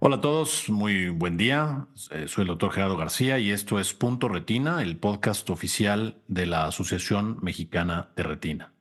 Hola 0.00 0.16
a 0.16 0.20
todos, 0.20 0.70
muy 0.70 1.08
buen 1.08 1.36
día. 1.36 1.88
Eh, 2.12 2.28
soy 2.28 2.42
el 2.42 2.48
doctor 2.48 2.70
Gerardo 2.70 2.96
García 2.96 3.40
y 3.40 3.50
esto 3.50 3.80
es 3.80 3.94
Punto 3.94 4.28
Retina, 4.28 4.80
el 4.80 4.96
podcast 4.96 5.50
oficial 5.50 6.22
de 6.28 6.46
la 6.46 6.66
Asociación 6.66 7.38
Mexicana 7.42 8.10
de 8.14 8.22
Retina. 8.22 8.72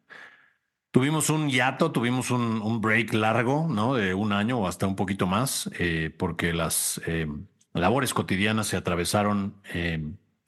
Tuvimos 0.92 1.32
un 1.32 1.50
hiato, 1.50 1.92
tuvimos 1.92 2.30
un, 2.30 2.82
break 2.82 3.16
largo, 3.16 3.68
¿no? 3.68 3.96
De 3.96 4.14
un 4.14 4.32
año 4.32 4.60
o 4.60 4.68
hasta 4.68 4.86
un 4.86 4.96
poquito 4.96 5.26
más, 5.26 5.72
eh, 5.80 6.14
porque 6.16 6.54
las 6.54 7.02
eh, 7.08 7.26
labores 7.74 8.14
cotidianas 8.14 8.68
se 8.68 8.78
atravesaron 8.78 9.56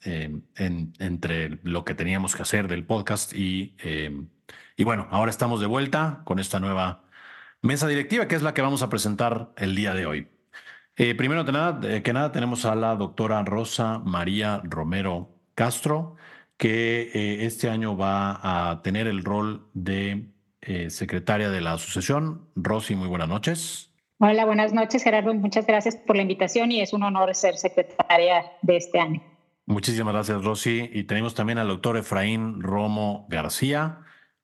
entre 0.04 1.58
lo 1.64 1.84
que 1.84 1.96
teníamos 1.96 2.36
que 2.36 2.42
hacer 2.42 2.68
del 2.68 2.84
podcast 2.84 3.34
y, 3.34 3.74
y 4.76 4.84
bueno, 4.84 5.08
ahora 5.10 5.32
estamos 5.32 5.60
de 5.60 5.66
vuelta 5.66 6.20
con 6.24 6.38
esta 6.38 6.60
nueva 6.60 7.02
mesa 7.60 7.88
directiva 7.88 8.28
que 8.28 8.36
es 8.36 8.42
la 8.42 8.54
que 8.54 8.62
vamos 8.62 8.82
a 8.82 8.88
presentar 8.88 9.52
el 9.56 9.74
día 9.74 9.94
de 9.94 10.06
hoy. 10.06 10.28
Eh, 11.02 11.14
primero 11.14 11.44
nada, 11.44 12.02
que 12.02 12.12
nada, 12.12 12.30
tenemos 12.30 12.66
a 12.66 12.74
la 12.74 12.94
doctora 12.94 13.42
Rosa 13.42 14.00
María 14.00 14.60
Romero 14.64 15.30
Castro, 15.54 16.16
que 16.58 17.10
eh, 17.14 17.46
este 17.46 17.70
año 17.70 17.96
va 17.96 18.38
a 18.42 18.82
tener 18.82 19.06
el 19.06 19.24
rol 19.24 19.66
de 19.72 20.26
eh, 20.60 20.90
secretaria 20.90 21.48
de 21.48 21.62
la 21.62 21.72
asociación. 21.72 22.50
Rosy, 22.54 22.96
muy 22.96 23.08
buenas 23.08 23.30
noches. 23.30 23.94
Hola, 24.18 24.44
buenas 24.44 24.74
noches, 24.74 25.02
Gerardo. 25.02 25.32
Muchas 25.32 25.66
gracias 25.66 25.96
por 25.96 26.16
la 26.16 26.22
invitación 26.22 26.70
y 26.70 26.82
es 26.82 26.92
un 26.92 27.02
honor 27.02 27.34
ser 27.34 27.56
secretaria 27.56 28.52
de 28.60 28.76
este 28.76 29.00
año. 29.00 29.22
Muchísimas 29.64 30.12
gracias, 30.12 30.44
Rosy. 30.44 30.90
Y 30.92 31.04
tenemos 31.04 31.34
también 31.34 31.56
al 31.56 31.68
doctor 31.68 31.96
Efraín 31.96 32.60
Romo 32.60 33.26
García 33.30 34.00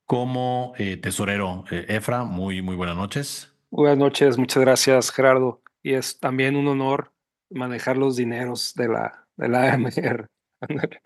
como 0.06 0.72
tesorero. 1.02 1.64
Efra, 1.70 2.24
muy, 2.24 2.62
muy 2.62 2.76
buenas 2.76 2.96
noches. 2.96 3.54
Buenas 3.70 3.98
noches, 3.98 4.38
muchas 4.38 4.62
gracias, 4.62 5.10
Gerardo 5.10 5.60
y 5.86 5.94
es 5.94 6.18
también 6.18 6.56
un 6.56 6.66
honor 6.66 7.12
manejar 7.48 7.96
los 7.96 8.16
dineros 8.16 8.74
de 8.74 8.88
la, 8.88 9.28
de 9.36 9.48
la 9.48 9.72
AMR. 9.72 10.26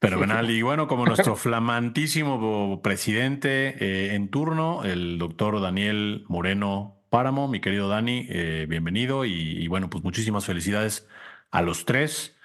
Fenomenal. 0.00 0.50
Y 0.50 0.60
bueno, 0.60 0.88
como 0.88 1.06
nuestro 1.06 1.36
flamantísimo 1.36 2.82
presidente 2.82 3.76
eh, 3.78 4.16
en 4.16 4.30
turno, 4.30 4.82
el 4.82 5.18
doctor 5.18 5.60
Daniel 5.60 6.24
Moreno 6.26 7.06
Páramo, 7.10 7.46
mi 7.46 7.60
querido 7.60 7.88
Dani, 7.88 8.26
eh, 8.28 8.66
bienvenido 8.68 9.24
y, 9.24 9.68
bueno, 9.68 9.88
pues 9.88 10.02
muchísimas 10.02 10.44
felicidades 10.44 11.06
a 11.52 11.62
los 11.62 11.84
tres 11.84 12.36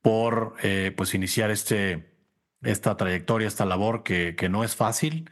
por 0.00 0.54
eh, 0.62 0.94
pues 0.96 1.12
iniciar 1.12 1.50
este, 1.50 2.14
esta 2.62 2.96
trayectoria, 2.96 3.48
esta 3.48 3.66
labor 3.66 4.04
que, 4.04 4.36
que 4.36 4.48
no 4.48 4.62
es 4.62 4.76
fácil, 4.76 5.28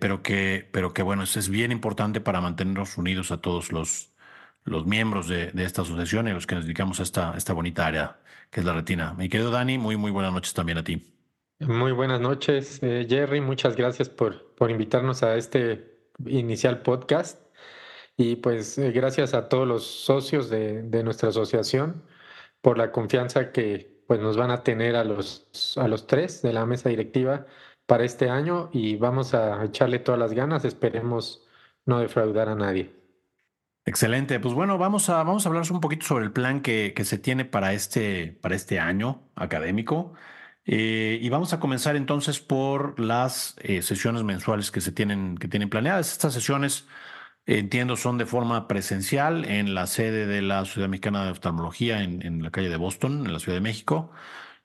pero, 0.00 0.24
que, 0.24 0.68
pero 0.72 0.92
que 0.92 1.02
bueno, 1.02 1.22
es 1.22 1.48
bien 1.48 1.70
importante 1.70 2.20
para 2.20 2.40
mantenernos 2.40 2.98
unidos 2.98 3.30
a 3.30 3.40
todos 3.40 3.70
los, 3.70 4.12
los 4.68 4.86
miembros 4.86 5.28
de, 5.28 5.52
esta 5.56 5.82
asociación 5.82 6.28
y 6.28 6.32
los 6.32 6.46
que 6.46 6.54
nos 6.54 6.64
dedicamos 6.64 7.00
a 7.00 7.02
esta, 7.02 7.34
esta 7.36 7.52
bonita 7.52 7.86
área 7.86 8.18
que 8.50 8.60
es 8.60 8.66
la 8.66 8.72
retina. 8.72 9.14
Mi 9.14 9.28
querido 9.28 9.50
Dani, 9.50 9.78
muy, 9.78 9.96
muy 9.96 10.10
buenas 10.10 10.32
noches 10.32 10.54
también 10.54 10.78
a 10.78 10.84
ti. 10.84 11.02
Muy 11.60 11.92
buenas 11.92 12.20
noches, 12.20 12.78
eh, 12.82 13.06
Jerry. 13.08 13.40
Muchas 13.40 13.76
gracias 13.76 14.08
por, 14.08 14.54
por 14.54 14.70
invitarnos 14.70 15.22
a 15.22 15.36
este 15.36 15.98
inicial 16.26 16.82
podcast. 16.82 17.40
Y 18.16 18.36
pues 18.36 18.78
eh, 18.78 18.90
gracias 18.92 19.34
a 19.34 19.48
todos 19.48 19.66
los 19.66 19.84
socios 19.84 20.50
de, 20.50 20.82
de, 20.82 21.02
nuestra 21.02 21.28
asociación 21.28 22.02
por 22.60 22.78
la 22.78 22.90
confianza 22.92 23.52
que 23.52 24.02
pues, 24.06 24.20
nos 24.20 24.36
van 24.36 24.50
a 24.50 24.62
tener 24.62 24.96
a 24.96 25.04
los, 25.04 25.46
a 25.76 25.88
los 25.88 26.06
tres 26.06 26.42
de 26.42 26.52
la 26.52 26.66
mesa 26.66 26.88
directiva 26.88 27.46
para 27.86 28.04
este 28.04 28.30
año 28.30 28.70
y 28.72 28.96
vamos 28.96 29.34
a 29.34 29.64
echarle 29.64 29.98
todas 29.98 30.18
las 30.18 30.32
ganas. 30.32 30.64
Esperemos 30.64 31.46
no 31.86 32.00
defraudar 32.00 32.48
a 32.48 32.54
nadie. 32.54 32.97
Excelente. 33.88 34.38
Pues 34.38 34.52
bueno, 34.52 34.76
vamos 34.76 35.08
a, 35.08 35.22
vamos 35.22 35.46
a 35.46 35.48
hablar 35.48 35.64
un 35.70 35.80
poquito 35.80 36.04
sobre 36.04 36.26
el 36.26 36.30
plan 36.30 36.60
que, 36.60 36.92
que 36.94 37.06
se 37.06 37.16
tiene 37.16 37.46
para 37.46 37.72
este, 37.72 38.36
para 38.42 38.54
este 38.54 38.78
año 38.78 39.22
académico. 39.34 40.12
Eh, 40.66 41.18
y 41.22 41.30
vamos 41.30 41.54
a 41.54 41.58
comenzar 41.58 41.96
entonces 41.96 42.38
por 42.38 43.00
las 43.00 43.56
eh, 43.62 43.80
sesiones 43.80 44.24
mensuales 44.24 44.70
que 44.70 44.82
se 44.82 44.92
tienen, 44.92 45.38
que 45.38 45.48
tienen 45.48 45.70
planeadas. 45.70 46.12
Estas 46.12 46.34
sesiones, 46.34 46.86
entiendo, 47.46 47.96
son 47.96 48.18
de 48.18 48.26
forma 48.26 48.68
presencial 48.68 49.46
en 49.46 49.74
la 49.74 49.86
sede 49.86 50.26
de 50.26 50.42
la 50.42 50.66
Ciudad 50.66 50.90
Mexicana 50.90 51.24
de 51.24 51.30
Oftalmología 51.30 52.02
en, 52.02 52.20
en 52.20 52.42
la 52.42 52.50
calle 52.50 52.68
de 52.68 52.76
Boston, 52.76 53.24
en 53.24 53.32
la 53.32 53.38
Ciudad 53.38 53.56
de 53.56 53.62
México. 53.62 54.10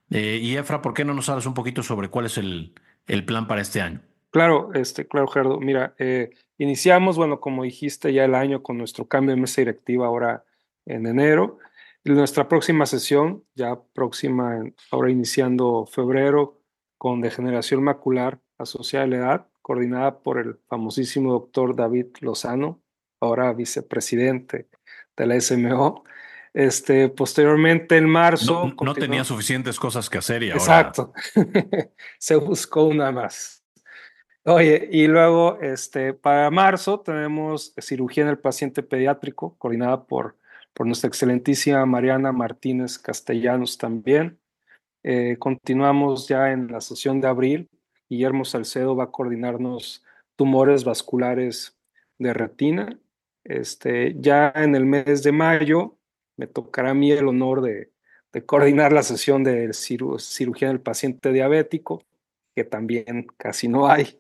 Eh, 0.09 0.40
y 0.42 0.58
Efra, 0.58 0.81
¿por 0.81 0.94
qué 0.94 1.06
no 1.06 1.14
nos 1.14 1.30
hablas 1.30 1.46
un 1.46 1.53
poquito 1.53 1.81
sobre 1.81 2.09
cuál 2.09 2.26
es 2.26 2.38
el, 2.38 2.74
el 3.08 3.24
plan 3.24 3.47
para 3.47 3.62
este 3.62 3.80
año? 3.80 4.02
Claro, 4.31 4.74
este, 4.74 5.08
claro, 5.08 5.28
Gerardo. 5.28 5.62
Mira, 5.62 5.96
eh, 5.97 6.31
iniciamos, 6.63 7.18
bueno, 7.18 7.40
como 7.40 7.63
dijiste, 7.63 8.13
ya 8.13 8.25
el 8.25 8.35
año 8.35 8.63
con 8.63 8.78
nuestro 8.78 9.07
cambio 9.07 9.35
de 9.35 9.41
mesa 9.41 9.62
directiva 9.62 10.07
ahora 10.07 10.44
en 10.85 11.06
enero. 11.06 11.59
nuestra 12.03 12.47
próxima 12.47 12.85
sesión, 12.85 13.44
ya 13.56 13.79
próxima, 13.94 14.63
ahora 14.91 15.12
iniciando 15.12 15.85
febrero, 15.85 16.59
con 16.97 17.22
degeneración 17.22 17.84
macular 17.84 18.40
asociada 18.57 19.06
a 19.06 19.07
la 19.07 19.16
edad, 19.18 19.47
coordinada 19.62 20.19
por 20.19 20.40
el 20.40 20.57
famosísimo 20.68 21.34
doctor 21.34 21.75
David 21.75 22.07
Lozano, 22.22 22.81
ahora 23.19 23.53
vicepresidente 23.53 24.68
de 25.16 25.25
la 25.28 25.40
SMO. 25.40 26.03
Este, 26.53 27.09
posteriormente, 27.09 27.97
en 27.97 28.07
marzo. 28.07 28.72
No, 28.81 28.94
tenía 28.94 29.23
suficientes 29.23 29.79
cosas 29.79 30.09
que 30.09 30.19
hacer 30.19 30.44
y 30.44 30.52
ahora. 30.52 30.62
Exacto. 30.62 31.13
Se 32.19 32.35
buscó 32.35 32.84
una 32.84 33.12
más. 33.12 33.62
Oye, 34.46 34.90
y 34.92 35.08
luego 35.08 35.58
este, 35.62 36.14
para 36.14 36.52
marzo 36.52 37.00
tenemos 37.00 37.74
cirugía 37.80 38.24
en 38.24 38.30
el 38.30 38.40
paciente 38.40 38.84
pediátrico, 38.84 39.56
coordinada 39.58 40.06
por, 40.06 40.36
por 40.74 40.86
nuestra 40.86 41.08
excelentísima 41.08 41.86
Mariana 41.86 42.34
Martínez 42.34 43.00
Castellanos 43.00 43.78
también. 43.78 44.38
Eh, 45.02 45.38
continuamos 45.40 46.28
ya 46.28 46.52
en 46.52 46.68
la 46.68 46.82
sesión 46.82 47.22
de 47.22 47.30
abril. 47.30 47.70
Guillermo 48.09 48.44
Salcedo 48.44 48.98
va 48.98 49.06
a 49.06 49.12
coordinarnos 49.12 50.03
tumores 50.36 50.84
vasculares 50.84 51.78
de 52.18 52.34
retina. 52.34 53.00
Este, 53.46 54.14
ya 54.20 54.52
en 54.56 54.76
el 54.76 54.86
mes 54.86 55.24
de 55.24 55.32
mayo 55.32 55.98
me 56.36 56.48
tocará 56.48 56.90
a 56.90 56.94
mí 56.94 57.14
el 57.14 57.30
honor 57.30 57.62
de, 57.62 57.94
de 58.34 58.46
coordinar 58.46 58.92
la 58.92 59.03
sesión 59.03 59.46
de 59.46 59.72
cirugía 59.74 60.68
en 60.68 60.74
el 60.74 60.82
paciente 60.82 61.32
diabético 61.32 62.03
que 62.56 62.64
también 62.64 63.28
casi 63.38 63.68
no 63.68 63.88
hay. 63.88 64.19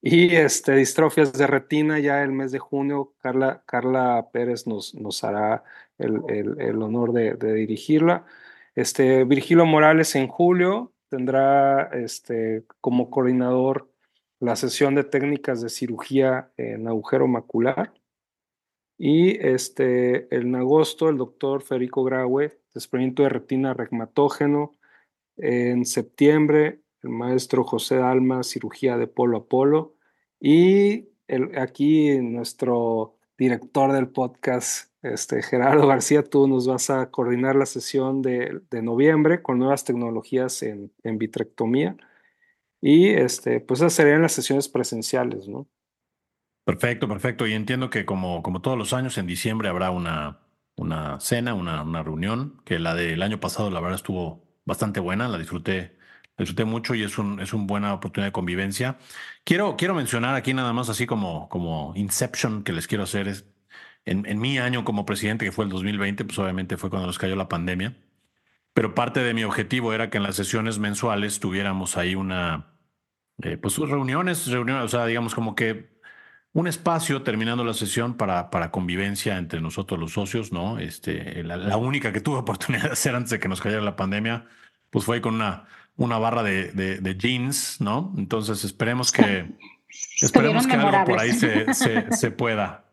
Y 0.00 0.36
este, 0.36 0.76
distrofias 0.76 1.32
de 1.32 1.46
retina, 1.46 1.98
ya 1.98 2.22
el 2.22 2.32
mes 2.32 2.52
de 2.52 2.58
junio, 2.58 3.14
Carla, 3.18 3.62
Carla 3.66 4.28
Pérez 4.32 4.66
nos, 4.66 4.94
nos 4.94 5.24
hará 5.24 5.64
el, 5.98 6.22
el, 6.58 6.82
honor 6.82 7.12
de, 7.12 7.34
dirigirla. 7.54 8.24
Este, 8.74 9.24
Virgilio 9.24 9.66
Morales 9.66 10.14
en 10.14 10.28
julio 10.28 10.92
tendrá 11.08 11.90
este, 11.92 12.64
como 12.80 13.10
coordinador 13.10 13.90
la 14.40 14.54
sesión 14.54 14.94
de 14.94 15.04
técnicas 15.04 15.60
de 15.60 15.68
cirugía 15.68 16.52
en 16.56 16.86
agujero 16.86 17.26
macular. 17.26 17.92
Y 18.96 19.38
este, 19.44 20.32
en 20.34 20.54
agosto, 20.54 21.08
el 21.08 21.16
doctor 21.18 21.62
Federico 21.62 22.04
Graue, 22.04 22.60
desprendimiento 22.72 23.24
de 23.24 23.28
retina 23.30 23.74
regmatógeno. 23.74 24.76
En 25.36 25.84
septiembre, 25.84 26.80
el 27.02 27.10
maestro 27.10 27.64
José 27.64 27.98
Alma, 27.98 28.42
cirugía 28.42 28.96
de 28.96 29.06
polo 29.06 29.38
a 29.38 29.46
polo, 29.46 29.94
y 30.40 31.08
el, 31.26 31.56
aquí 31.58 32.18
nuestro 32.18 33.16
director 33.36 33.92
del 33.92 34.08
podcast, 34.08 34.92
este, 35.02 35.42
Gerardo 35.42 35.86
García, 35.86 36.24
tú 36.24 36.48
nos 36.48 36.66
vas 36.66 36.90
a 36.90 37.10
coordinar 37.10 37.54
la 37.54 37.66
sesión 37.66 38.20
de, 38.20 38.60
de 38.70 38.82
noviembre 38.82 39.42
con 39.42 39.58
nuevas 39.58 39.84
tecnologías 39.84 40.62
en, 40.62 40.92
en, 41.04 41.18
vitrectomía. 41.18 41.96
Y 42.80 43.08
este, 43.10 43.60
pues 43.60 43.80
esas 43.80 43.92
serían 43.92 44.22
las 44.22 44.32
sesiones 44.32 44.68
presenciales, 44.68 45.48
¿no? 45.48 45.68
Perfecto, 46.64 47.08
perfecto. 47.08 47.46
Y 47.46 47.54
entiendo 47.54 47.90
que 47.90 48.04
como, 48.04 48.42
como 48.42 48.60
todos 48.60 48.76
los 48.76 48.92
años, 48.92 49.18
en 49.18 49.26
diciembre 49.26 49.68
habrá 49.68 49.90
una, 49.90 50.40
una 50.76 51.18
cena, 51.20 51.54
una, 51.54 51.82
una 51.82 52.02
reunión, 52.02 52.60
que 52.64 52.78
la 52.78 52.94
del 52.94 53.22
año 53.22 53.40
pasado, 53.40 53.70
la 53.70 53.80
verdad, 53.80 53.96
estuvo 53.96 54.42
bastante 54.64 55.00
buena, 55.00 55.28
la 55.28 55.38
disfruté 55.38 55.97
disfruté 56.38 56.64
mucho 56.64 56.94
y 56.94 57.02
es, 57.02 57.18
un, 57.18 57.40
es 57.40 57.52
una 57.52 57.66
buena 57.66 57.94
oportunidad 57.94 58.28
de 58.28 58.32
convivencia. 58.32 58.98
Quiero, 59.44 59.76
quiero 59.76 59.94
mencionar 59.94 60.34
aquí 60.34 60.54
nada 60.54 60.72
más 60.72 60.88
así 60.88 61.06
como, 61.06 61.48
como 61.48 61.92
Inception 61.96 62.62
que 62.62 62.72
les 62.72 62.86
quiero 62.86 63.04
hacer 63.04 63.28
es, 63.28 63.46
en, 64.08 64.38
mi 64.38 64.58
año 64.58 64.84
como 64.84 65.04
presidente, 65.06 65.44
que 65.44 65.52
fue 65.52 65.64
el 65.64 65.70
2020, 65.70 66.24
pues 66.24 66.38
obviamente 66.38 66.76
fue 66.76 66.90
cuando 66.90 67.06
nos 67.06 67.18
cayó 67.18 67.36
la 67.36 67.48
pandemia, 67.48 67.96
pero 68.72 68.94
parte 68.94 69.20
de 69.20 69.34
mi 69.34 69.44
objetivo 69.44 69.92
era 69.92 70.10
que 70.10 70.18
en 70.18 70.22
las 70.22 70.36
sesiones 70.36 70.78
mensuales 70.78 71.40
tuviéramos 71.40 71.96
ahí 71.96 72.14
una, 72.14 72.74
eh, 73.42 73.58
pues 73.58 73.76
reuniones, 73.78 74.46
reuniones, 74.48 74.84
o 74.84 74.88
sea, 74.88 75.06
digamos 75.06 75.34
como 75.34 75.54
que 75.54 75.98
un 76.52 76.66
espacio 76.66 77.22
terminando 77.22 77.64
la 77.64 77.74
sesión 77.74 78.16
para, 78.16 78.50
para 78.50 78.70
convivencia 78.70 79.38
entre 79.38 79.60
nosotros 79.60 80.00
los 80.00 80.12
socios, 80.12 80.52
¿no? 80.52 80.78
Este, 80.78 81.42
la, 81.44 81.56
la 81.56 81.76
única 81.76 82.12
que 82.12 82.20
tuve 82.20 82.38
oportunidad 82.38 82.84
de 82.84 82.92
hacer 82.92 83.14
antes 83.14 83.30
de 83.30 83.40
que 83.40 83.48
nos 83.48 83.60
cayera 83.60 83.82
la 83.82 83.96
pandemia, 83.96 84.46
pues 84.90 85.04
fue 85.04 85.20
con 85.20 85.34
una 85.36 85.66
una 85.98 86.16
barra 86.16 86.42
de, 86.42 86.70
de, 86.72 87.16
jeans, 87.16 87.80
¿no? 87.80 88.14
Entonces 88.16 88.64
esperemos 88.64 89.12
que, 89.12 89.50
esperemos 90.22 90.66
que 90.66 90.74
algo 90.74 91.04
por 91.04 91.18
ahí 91.18 91.32
se, 91.32 91.74
se, 92.12 92.30
pueda. 92.30 92.84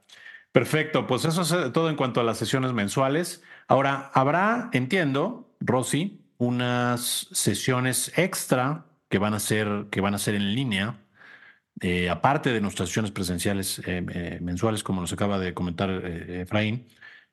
Perfecto, 0.52 1.06
pues 1.06 1.24
eso 1.24 1.44
es 1.44 1.72
todo 1.72 1.90
en 1.90 1.96
cuanto 1.96 2.20
a 2.20 2.24
las 2.24 2.38
sesiones 2.38 2.74
mensuales. 2.74 3.44
Ahora, 3.68 4.12
habrá, 4.14 4.70
entiendo, 4.74 5.56
Rosy, 5.60 6.26
unas 6.38 7.28
sesiones 7.32 8.12
extra 8.18 8.86
que 9.08 9.20
van 9.20 9.36
a 9.36 9.40
ser, 9.40 9.86
que 9.92 10.02
van 10.02 10.16
a 10.16 10.18
ser 10.18 10.34
en 10.34 10.56
línea, 10.56 10.98
eh, 11.82 12.10
aparte 12.10 12.52
de 12.52 12.60
nuestras 12.60 12.90
sesiones 12.90 13.12
presenciales 13.12 13.80
eh, 13.86 14.04
eh, 14.10 14.40
mensuales, 14.42 14.84
como 14.84 15.02
nos 15.02 15.14
acaba 15.14 15.38
de 15.38 15.54
comentar 15.54 15.90
Efraín. 15.92 16.88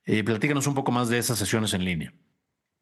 platícanos 0.05 0.67
un 0.67 0.75
poco 0.75 0.93
más 0.93 1.09
de 1.09 1.17
esas 1.17 1.39
sesiones 1.39 1.73
en 1.73 1.85
línea. 1.87 2.13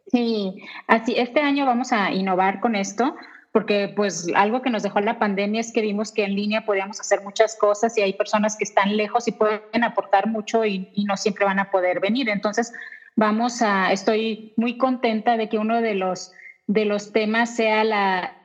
Sí, 0.07 0.63
así, 0.87 1.15
este 1.17 1.41
año 1.41 1.67
vamos 1.67 1.93
a 1.93 2.11
innovar 2.13 2.61
con 2.61 2.75
esto 2.75 3.15
porque 3.53 3.93
pues 3.95 4.29
algo 4.35 4.63
que 4.63 4.71
nos 4.71 4.83
dejó 4.83 5.01
la 5.01 5.19
pandemia 5.19 5.61
es 5.61 5.73
que 5.73 5.81
vimos 5.81 6.13
que 6.13 6.25
en 6.25 6.37
línea 6.37 6.65
podíamos 6.65 7.01
hacer 7.01 7.23
muchas 7.23 7.57
cosas 7.57 7.97
y 7.99 8.03
hay 8.03 8.13
personas 8.13 8.57
que 8.57 8.65
están 8.65 8.97
lejos 8.97 9.27
y 9.27 9.33
pueden 9.33 9.85
aportar 9.85 10.29
mucho 10.29 10.65
y, 10.65 10.93
no 11.05 11.17
siempre 11.17 11.45
van 11.45 11.59
a 11.59 11.71
poder 11.71 11.99
venir. 11.99 12.29
Entonces, 12.29 12.73
vamos 13.17 13.61
a, 13.63 13.91
estoy 13.93 14.53
muy 14.57 14.79
contenta 14.79 15.37
de 15.37 15.49
que 15.49 15.59
uno 15.59 15.81
de 15.81 15.95
los, 15.95 16.33
de 16.69 16.85
los 16.85 17.13
temas 17.13 17.57
sea 17.57 17.83
la, 17.83 18.37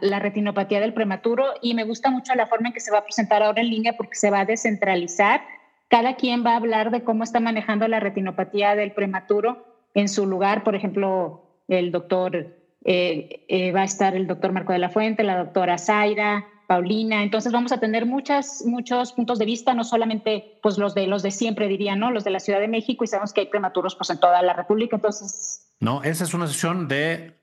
la 0.00 0.20
retinopatía 0.20 0.78
del 0.80 0.94
prematuro 0.94 1.54
y 1.60 1.74
me 1.74 1.84
gusta 1.84 2.10
mucho 2.10 2.34
la 2.36 2.46
forma 2.46 2.68
en 2.68 2.74
que 2.74 2.80
se 2.80 2.92
va 2.92 2.98
a 2.98 3.04
presentar 3.04 3.42
ahora 3.42 3.60
en 3.60 3.70
línea 3.70 3.96
porque 3.96 4.14
se 4.14 4.30
va 4.30 4.40
a 4.40 4.44
descentralizar. 4.44 5.42
Cada 5.88 6.14
quien 6.14 6.46
va 6.46 6.52
a 6.52 6.56
hablar 6.56 6.92
de 6.92 7.02
cómo 7.02 7.24
está 7.24 7.40
manejando 7.40 7.88
la 7.88 7.98
retinopatía 7.98 8.76
del 8.76 8.92
prematuro 8.92 9.67
en 9.94 10.08
su 10.08 10.26
lugar. 10.26 10.64
Por 10.64 10.74
ejemplo, 10.74 11.62
el 11.68 11.92
doctor, 11.92 12.36
eh, 12.84 13.44
eh, 13.48 13.72
va 13.72 13.82
a 13.82 13.84
estar 13.84 14.14
el 14.14 14.26
doctor 14.26 14.52
Marco 14.52 14.72
de 14.72 14.78
la 14.78 14.90
Fuente, 14.90 15.22
la 15.22 15.38
doctora 15.38 15.78
Zaira, 15.78 16.46
Paulina. 16.66 17.22
Entonces 17.22 17.52
vamos 17.52 17.72
a 17.72 17.80
tener 17.80 18.06
muchas, 18.06 18.62
muchos 18.66 19.12
puntos 19.12 19.38
de 19.38 19.46
vista, 19.46 19.74
no 19.74 19.84
solamente 19.84 20.58
pues 20.62 20.78
los 20.78 20.94
de 20.94 21.06
los 21.06 21.22
de 21.22 21.30
siempre 21.30 21.66
diría, 21.66 21.96
¿no? 21.96 22.10
Los 22.10 22.24
de 22.24 22.30
la 22.30 22.40
Ciudad 22.40 22.60
de 22.60 22.68
México 22.68 23.04
y 23.04 23.06
sabemos 23.06 23.32
que 23.32 23.40
hay 23.40 23.46
prematuros 23.46 23.96
pues 23.96 24.10
en 24.10 24.20
toda 24.20 24.42
la 24.42 24.52
República. 24.52 24.96
Entonces. 24.96 25.66
No, 25.80 26.02
esa 26.02 26.24
es 26.24 26.34
una 26.34 26.46
sesión 26.46 26.86
de 26.86 27.34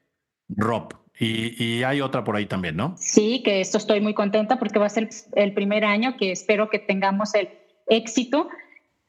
ROP. 0.50 0.94
Y, 1.18 1.64
y, 1.64 1.84
hay 1.84 2.02
otra 2.02 2.26
por 2.26 2.36
ahí 2.36 2.46
también, 2.46 2.76
¿no? 2.76 2.94
Sí, 2.98 3.42
que 3.42 3.62
esto 3.62 3.78
estoy 3.78 4.02
muy 4.02 4.14
contenta 4.14 4.60
porque 4.60 4.80
va 4.80 4.88
a 4.88 4.90
ser 4.90 5.08
el 5.36 5.54
primer 5.54 5.86
año 5.86 6.18
que 6.18 6.34
espero 6.34 6.70
que 6.70 6.78
tengamos 6.78 7.34
el 7.36 7.48
éxito 7.88 8.50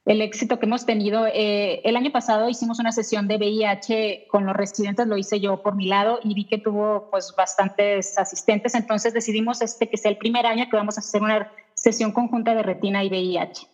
el 0.06 0.22
éxito 0.22 0.58
que 0.58 0.66
hemos 0.66 0.86
tenido. 0.86 1.26
Eh, 1.26 1.82
el 1.84 1.96
año 1.96 2.12
pasado 2.12 2.48
hicimos 2.48 2.78
una 2.78 2.92
sesión 2.92 3.26
de 3.26 3.36
VIH 3.36 4.28
con 4.30 4.46
los 4.46 4.56
residentes, 4.56 5.06
lo 5.06 5.18
hice 5.18 5.40
yo 5.40 5.62
por 5.62 5.74
mi 5.74 5.86
lado 5.86 6.20
y 6.22 6.32
vi 6.32 6.44
que 6.44 6.58
tuvo 6.58 7.10
pues 7.10 7.34
bastantes 7.36 8.16
asistentes, 8.16 8.74
entonces 8.74 9.12
decidimos 9.12 9.60
este 9.60 9.88
que 9.88 9.96
sea 9.96 10.12
el 10.12 10.16
primer 10.16 10.46
año 10.46 10.66
que 10.70 10.76
vamos 10.76 10.96
a 10.96 11.00
hacer 11.00 11.22
una 11.22 11.52
sesión 11.74 12.12
conjunta 12.12 12.54
de 12.54 12.62
retina 12.62 13.04
y 13.04 13.08
VIH. 13.08 13.66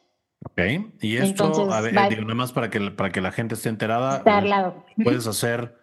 Ok, 0.45 0.61
y 1.01 1.19
esto, 1.19 1.73
a 1.73 1.81
ver, 1.81 1.95
digo, 2.09 2.23
nada 2.23 2.35
más 2.35 2.53
para 2.53 2.69
que, 2.69 2.81
para 2.91 3.11
que 3.11 3.21
la 3.21 3.31
gente 3.31 3.55
esté 3.55 3.69
enterada, 3.69 4.23
al 4.25 4.49
lado. 4.49 4.85
puedes 5.05 5.27
hacer 5.29 5.77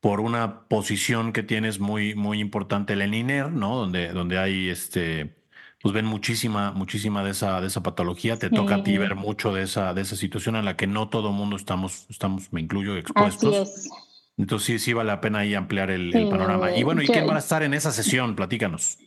por 0.00 0.20
una 0.20 0.66
posición 0.66 1.32
que 1.32 1.44
tienes 1.44 1.78
muy, 1.78 2.16
muy 2.16 2.40
importante 2.40 2.94
el 2.94 3.02
ENINER, 3.02 3.52
¿no? 3.52 3.76
Donde, 3.76 4.08
donde 4.08 4.38
hay 4.38 4.70
este 4.70 5.41
pues 5.82 5.92
ven 5.92 6.06
muchísima, 6.06 6.70
muchísima 6.70 7.24
de 7.24 7.32
esa, 7.32 7.60
de 7.60 7.66
esa 7.66 7.82
patología. 7.82 8.38
Te 8.38 8.50
toca 8.50 8.76
a 8.76 8.82
ti 8.84 8.96
ver 8.98 9.16
mucho 9.16 9.52
de 9.52 9.64
esa, 9.64 9.92
de 9.94 10.02
esa 10.02 10.14
situación 10.14 10.54
en 10.54 10.64
la 10.64 10.76
que 10.76 10.86
no 10.86 11.08
todo 11.08 11.32
mundo 11.32 11.56
estamos, 11.56 12.06
estamos, 12.08 12.52
me 12.52 12.60
incluyo, 12.60 12.96
expuestos. 12.96 13.90
Entonces 14.38 14.66
sí, 14.66 14.78
sí 14.78 14.92
vale 14.92 15.08
la 15.08 15.20
pena 15.20 15.40
ahí 15.40 15.54
ampliar 15.54 15.90
el, 15.90 16.12
panorama. 16.30 16.74
Y 16.76 16.84
bueno, 16.84 17.02
¿y 17.02 17.08
quién 17.08 17.28
va 17.28 17.34
a 17.34 17.40
estar 17.40 17.64
en 17.64 17.74
esa 17.74 17.90
sesión? 17.90 18.36
Platícanos. 18.36 18.98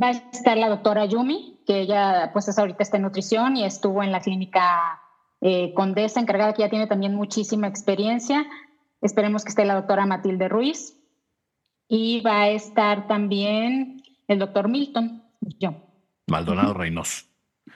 Va 0.00 0.08
a 0.08 0.10
estar 0.10 0.58
la 0.58 0.68
doctora 0.68 1.06
Yumi, 1.06 1.62
que 1.66 1.80
ella 1.80 2.30
pues 2.34 2.48
es 2.48 2.58
ahorita 2.58 2.82
está 2.82 2.98
en 2.98 3.04
nutrición 3.04 3.56
y 3.56 3.64
estuvo 3.64 4.02
en 4.02 4.12
la 4.12 4.20
clínica 4.20 5.00
eh, 5.40 5.72
Condesa, 5.72 6.20
encargada 6.20 6.52
que 6.52 6.62
ya 6.62 6.68
tiene 6.68 6.86
también 6.86 7.14
muchísima 7.14 7.66
experiencia. 7.66 8.44
Esperemos 9.00 9.42
que 9.42 9.50
esté 9.50 9.64
la 9.64 9.74
doctora 9.74 10.04
Matilde 10.04 10.48
Ruiz. 10.48 10.98
Y 11.88 12.20
va 12.20 12.42
a 12.42 12.48
estar 12.50 13.06
también 13.06 14.02
el 14.28 14.38
doctor 14.38 14.68
Milton, 14.68 15.22
yo. 15.58 15.93
Maldonado 16.26 16.74
Reynoso. 16.74 17.26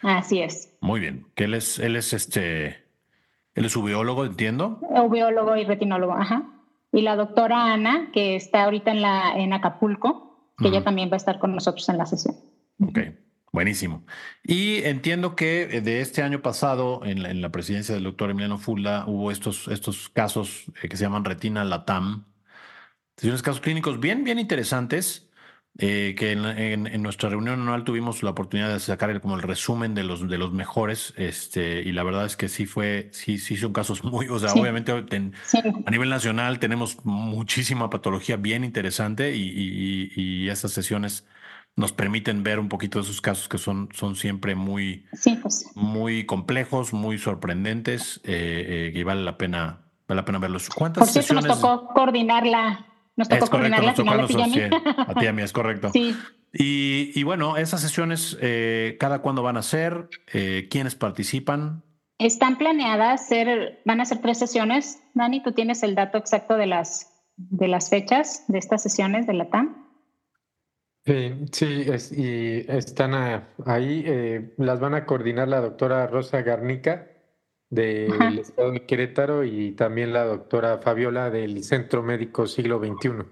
Así 0.02 0.40
es. 0.40 0.76
Muy 0.80 1.00
bien. 1.00 1.26
Que 1.34 1.44
él 1.44 1.54
es, 1.54 1.78
él 1.78 1.96
es 1.96 2.12
este, 2.12 2.84
él 3.54 3.64
es 3.64 3.76
ubiólogo, 3.76 4.24
entiendo. 4.24 4.78
Ubiólogo 4.82 5.56
y 5.56 5.64
retinólogo, 5.64 6.12
ajá. 6.12 6.44
Y 6.92 7.02
la 7.02 7.16
doctora 7.16 7.72
Ana, 7.72 8.10
que 8.12 8.36
está 8.36 8.64
ahorita 8.64 8.90
en 8.90 9.02
la, 9.02 9.34
en 9.36 9.52
Acapulco, 9.52 10.52
que 10.58 10.68
ella 10.68 10.82
también 10.82 11.10
va 11.10 11.14
a 11.14 11.18
estar 11.18 11.38
con 11.38 11.54
nosotros 11.54 11.88
en 11.88 11.98
la 11.98 12.06
sesión. 12.06 12.36
Ok. 12.80 12.98
Buenísimo. 13.52 14.04
Y 14.42 14.82
entiendo 14.84 15.34
que 15.34 15.62
eh, 15.62 15.80
de 15.80 16.00
este 16.00 16.22
año 16.22 16.42
pasado, 16.42 17.00
en 17.04 17.40
la, 17.40 17.48
presidencia 17.50 17.94
del 17.94 18.04
doctor 18.04 18.30
Emiliano 18.30 18.58
Fulda, 18.58 19.04
hubo 19.06 19.30
estos, 19.30 19.68
estos 19.68 20.08
casos 20.10 20.66
eh, 20.82 20.88
que 20.88 20.96
se 20.96 21.04
llaman 21.04 21.24
retina 21.24 21.64
latam. 21.64 22.26
Unos 23.22 23.42
casos 23.42 23.60
clínicos 23.60 23.98
bien, 23.98 24.22
bien 24.22 24.38
interesantes 24.38 25.27
eh, 25.80 26.16
que 26.18 26.32
en, 26.32 27.02
nuestra 27.02 27.28
reunión 27.28 27.60
anual 27.60 27.84
tuvimos 27.84 28.24
la 28.24 28.30
oportunidad 28.30 28.72
de 28.72 28.80
sacar 28.80 29.20
como 29.20 29.36
el 29.36 29.42
resumen 29.42 29.94
de 29.94 30.02
los, 30.02 30.28
de 30.28 30.36
los 30.36 30.52
mejores, 30.52 31.14
este, 31.16 31.82
y 31.82 31.92
la 31.92 32.02
verdad 32.02 32.26
es 32.26 32.36
que 32.36 32.48
sí 32.48 32.66
fue, 32.66 33.10
sí, 33.12 33.38
sí 33.38 33.56
son 33.56 33.72
casos 33.72 34.02
muy, 34.02 34.26
o 34.26 34.40
sea, 34.40 34.52
obviamente 34.54 34.90
a 34.90 35.90
nivel 35.90 36.10
nacional 36.10 36.58
tenemos 36.58 37.04
muchísima 37.04 37.90
patología 37.90 38.36
bien 38.36 38.64
interesante 38.64 39.36
y, 39.36 40.10
y, 40.16 40.48
estas 40.48 40.72
sesiones 40.72 41.24
nos 41.76 41.92
permiten 41.92 42.42
ver 42.42 42.58
un 42.58 42.68
poquito 42.68 42.98
de 42.98 43.04
esos 43.04 43.20
casos 43.20 43.48
que 43.48 43.58
son, 43.58 43.88
son 43.94 44.16
siempre 44.16 44.56
muy, 44.56 45.06
pues. 45.42 45.70
muy 45.76 46.26
complejos, 46.26 46.92
muy 46.92 47.18
sorprendentes, 47.18 48.20
eh, 48.24 48.90
eh, 48.92 48.98
y 48.98 49.02
vale 49.04 49.22
la 49.22 49.38
pena, 49.38 49.82
vale 50.08 50.22
la 50.22 50.24
pena 50.24 50.38
verlos. 50.40 50.68
¿Cuántas 50.70 51.04
Por 51.04 51.12
sesiones? 51.12 51.44
nos 51.44 51.60
tocó 51.60 51.86
coordinar 51.94 52.44
la, 52.46 52.84
nos 53.18 53.28
tocó 53.28 53.50
coordinar 53.50 53.82
la 53.82 53.94
final 53.94 54.20
a 54.20 55.14
ti 55.14 55.26
a 55.26 55.32
mí 55.32 55.42
es 55.42 55.52
correcto. 55.52 55.90
Sí. 56.50 57.14
Y, 57.14 57.22
bueno, 57.24 57.58
esas 57.58 57.82
sesiones, 57.82 58.38
eh, 58.40 58.96
¿cada 58.98 59.18
cuándo 59.18 59.42
van 59.42 59.58
a 59.58 59.62
ser? 59.62 60.08
Eh, 60.32 60.66
¿Quiénes 60.70 60.94
participan? 60.94 61.82
Están 62.18 62.56
planeadas 62.56 63.28
ser, 63.28 63.82
van 63.84 64.00
a 64.00 64.06
ser 64.06 64.18
tres 64.18 64.38
sesiones. 64.38 64.98
Dani, 65.12 65.42
¿tú 65.42 65.52
tienes 65.52 65.82
el 65.82 65.94
dato 65.94 66.16
exacto 66.16 66.56
de 66.56 66.66
las, 66.66 67.12
de 67.36 67.68
las 67.68 67.90
fechas 67.90 68.44
de 68.48 68.58
estas 68.58 68.82
sesiones 68.82 69.26
de 69.26 69.34
la 69.34 69.50
TAM? 69.50 69.88
Sí, 71.04 71.86
y 72.16 72.70
están 72.70 73.14
ahí, 73.66 74.02
eh, 74.06 74.54
las 74.56 74.80
van 74.80 74.94
a 74.94 75.04
coordinar 75.04 75.48
la 75.48 75.60
doctora 75.60 76.06
Rosa 76.06 76.40
Garnica 76.40 77.08
del 77.70 78.38
Estado 78.38 78.72
de 78.72 78.86
Querétaro 78.86 79.44
y 79.44 79.72
también 79.72 80.12
la 80.12 80.24
doctora 80.24 80.78
Fabiola 80.78 81.30
del 81.30 81.62
Centro 81.64 82.02
Médico 82.02 82.46
Siglo 82.46 82.78
XXI. 82.78 83.24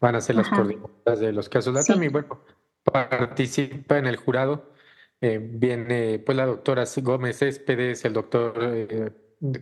Van 0.00 0.14
a 0.14 0.20
ser 0.20 0.36
las 0.36 0.48
coordinadoras 0.48 1.20
de 1.20 1.32
los 1.32 1.48
casos 1.48 1.88
y 1.88 2.08
bueno, 2.08 2.40
participa 2.84 3.98
en 3.98 4.06
el 4.06 4.16
jurado. 4.16 4.72
Eh, 5.20 5.40
viene 5.42 6.20
pues 6.20 6.36
la 6.36 6.46
doctora 6.46 6.84
Gómez 7.02 7.38
Céspedes, 7.38 8.04
el 8.04 8.12
doctor 8.12 8.54
eh, 8.62 9.10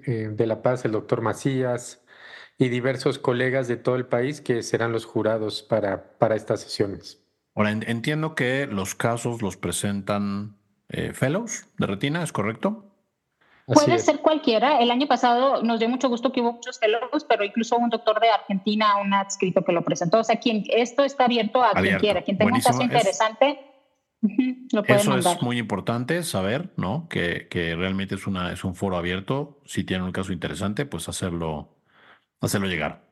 eh, 0.06 0.28
de 0.30 0.46
La 0.46 0.60
Paz, 0.60 0.84
el 0.84 0.92
doctor 0.92 1.22
Macías 1.22 2.04
y 2.58 2.68
diversos 2.68 3.18
colegas 3.18 3.68
de 3.68 3.76
todo 3.76 3.96
el 3.96 4.06
país 4.06 4.42
que 4.42 4.62
serán 4.62 4.92
los 4.92 5.06
jurados 5.06 5.62
para, 5.62 6.18
para 6.18 6.36
estas 6.36 6.60
sesiones. 6.60 7.22
Ahora, 7.54 7.70
entiendo 7.70 8.34
que 8.34 8.66
los 8.66 8.94
casos 8.94 9.40
los 9.40 9.56
presentan 9.56 10.56
fellows 11.14 11.66
de 11.78 11.86
retina, 11.86 12.22
¿es 12.22 12.32
correcto? 12.32 12.95
Puede 13.66 13.98
ser 13.98 14.20
cualquiera. 14.20 14.80
El 14.80 14.92
año 14.92 15.08
pasado 15.08 15.60
nos 15.62 15.80
dio 15.80 15.88
mucho 15.88 16.08
gusto 16.08 16.30
que 16.30 16.40
hubo 16.40 16.52
muchos 16.52 16.78
fellows, 16.78 17.24
pero 17.28 17.44
incluso 17.44 17.76
un 17.76 17.90
doctor 17.90 18.20
de 18.20 18.28
Argentina, 18.30 18.96
un 18.98 19.12
adscrito 19.12 19.64
que 19.64 19.72
lo 19.72 19.84
presentó. 19.84 20.20
O 20.20 20.24
sea, 20.24 20.36
quien, 20.36 20.64
esto 20.68 21.04
está 21.04 21.24
abierto 21.24 21.64
a 21.64 21.72
quien 21.72 21.98
quiera. 21.98 22.22
Quien 22.22 22.38
tenga 22.38 22.54
un 22.54 22.60
caso 22.60 22.80
interesante, 22.80 23.58
lo 24.72 24.84
puede 24.84 25.00
Eso 25.00 25.16
es 25.16 25.42
muy 25.42 25.58
importante 25.58 26.22
saber, 26.22 26.70
¿no? 26.76 27.08
Que, 27.08 27.48
que, 27.48 27.74
realmente 27.74 28.14
es, 28.14 28.28
una, 28.28 28.52
es 28.52 28.62
un 28.62 28.76
foro 28.76 28.96
abierto. 28.96 29.60
Si 29.64 29.82
tienen 29.82 30.06
un 30.06 30.12
caso 30.12 30.32
interesante, 30.32 30.86
pues 30.86 31.08
hacerlo, 31.08 31.76
hacerlo 32.40 32.68
llegar. 32.68 33.02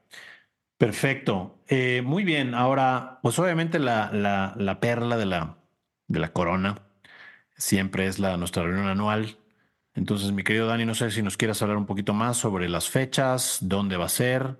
Perfecto. 0.78 1.58
Eh, 1.66 2.02
muy 2.04 2.22
bien. 2.22 2.54
Ahora, 2.54 3.18
pues 3.22 3.40
obviamente 3.40 3.80
la, 3.80 4.12
la, 4.12 4.54
la 4.56 4.78
perla 4.78 5.16
de 5.16 5.26
la, 5.26 5.56
de 6.06 6.20
la 6.20 6.32
corona 6.32 6.78
siempre 7.56 8.06
es 8.06 8.20
la, 8.20 8.36
nuestra 8.36 8.62
reunión 8.62 8.86
anual 8.86 9.38
entonces, 9.94 10.32
mi 10.32 10.42
querido 10.42 10.66
Dani, 10.66 10.84
no 10.84 10.94
sé 10.94 11.10
si 11.10 11.22
nos 11.22 11.36
quieras 11.36 11.62
hablar 11.62 11.76
un 11.76 11.86
poquito 11.86 12.14
más 12.14 12.36
sobre 12.36 12.68
las 12.68 12.90
fechas, 12.90 13.58
dónde 13.60 13.96
va 13.96 14.06
a 14.06 14.08
ser, 14.08 14.58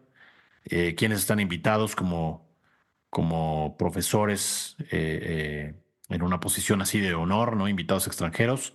eh, 0.64 0.94
quiénes 0.94 1.18
están 1.18 1.40
invitados 1.40 1.96
como, 1.96 2.56
como 3.10 3.76
profesores 3.76 4.76
eh, 4.78 4.86
eh, 4.92 5.74
en 6.08 6.22
una 6.22 6.38
posición 6.38 6.82
así 6.82 7.00
de 7.00 7.14
honor, 7.14 7.56
¿no? 7.56 7.68
Invitados 7.68 8.06
extranjeros, 8.06 8.74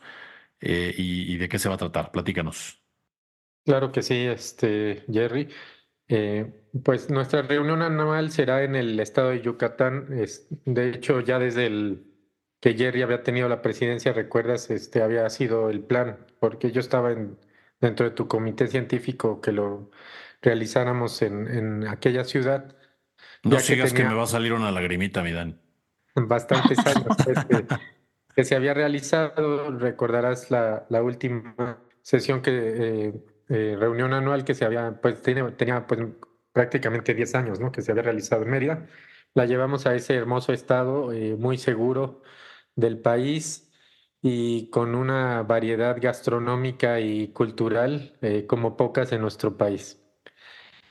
y, 0.62 1.38
de 1.38 1.48
qué 1.48 1.58
se 1.58 1.70
va 1.70 1.76
a 1.76 1.78
tratar. 1.78 2.12
Platícanos. 2.12 2.84
Claro 3.64 3.94
que 3.94 4.02
sí, 4.02 4.26
este, 4.26 5.06
Jerry. 5.10 5.48
pues 6.84 7.10
nuestra 7.10 7.44
reunión 7.44 7.82
anual 7.82 8.32
será 8.32 8.64
en 8.64 8.76
el 8.76 9.00
estado 9.00 9.30
de 9.30 9.42
Yucatán. 9.42 10.10
Es, 10.12 10.48
de 10.66 10.90
hecho, 10.90 11.22
ya 11.22 11.40
desde 11.40 11.68
el 11.68 12.09
que 12.60 12.74
Jerry 12.74 13.02
había 13.02 13.24
tenido 13.24 13.48
la 13.48 13.62
presidencia, 13.62 14.12
recuerdas, 14.12 14.70
este 14.70 15.02
había 15.02 15.30
sido 15.30 15.70
el 15.70 15.82
plan, 15.82 16.18
porque 16.40 16.72
yo 16.72 16.82
estaba 16.82 17.12
en, 17.12 17.38
dentro 17.80 18.10
de 18.10 18.12
tu 18.16 18.28
comité 18.28 18.68
científico 18.68 19.40
que 19.42 19.52
lo 19.52 19.92
realizáramos 20.42 21.22
en, 21.22 21.48
en 21.48 21.88
aquella 21.88 22.24
ciudad. 22.24 22.76
No 23.44 23.60
sigas 23.60 23.94
que, 23.94 24.04
me 24.04 24.14
va 24.14 24.24
a 24.24 24.28
salir 24.28 24.54
una 24.54 24.72
lagrimita, 24.72 25.24
mi 25.24 25.32
Dan. 25.32 25.60
Bastantes 26.16 26.80
años 26.80 27.18
este, 27.28 27.66
que, 28.36 28.44
se 28.44 28.56
había 28.56 28.74
realizado, 28.74 29.78
recordarás 29.78 30.52
la, 30.52 30.86
la 30.90 31.02
última 31.02 31.80
sesión 32.02 32.42
que 32.42 32.52
eh, 32.52 33.14
eh, 33.48 33.78
reunión 33.80 34.14
anual 34.14 34.44
que 34.44 34.54
se 34.54 34.66
había, 34.66 35.00
pues 35.02 35.22
tenía, 35.22 35.50
tenía 35.56 35.88
pues 35.88 36.02
prácticamente 36.52 37.14
10 37.14 37.36
años, 37.36 37.60
¿no? 37.60 37.72
Que 37.72 37.82
se 37.82 37.92
había 37.92 38.04
realizado 38.04 38.44
en 38.44 38.50
Mérida. 38.50 38.88
La 39.34 39.46
llevamos 39.46 39.86
a 39.86 39.96
ese 39.96 40.16
hermoso 40.16 40.52
estado, 40.52 41.14
eh, 41.14 41.36
muy 41.38 41.58
seguro 41.58 42.22
del 42.80 43.00
país 43.00 43.70
y 44.22 44.70
con 44.70 44.96
una 44.96 45.44
variedad 45.44 45.98
gastronómica 46.00 47.00
y 47.00 47.30
cultural 47.30 48.18
como 48.48 48.76
pocas 48.76 49.12
en 49.12 49.22
nuestro 49.22 49.58
país. 49.58 50.02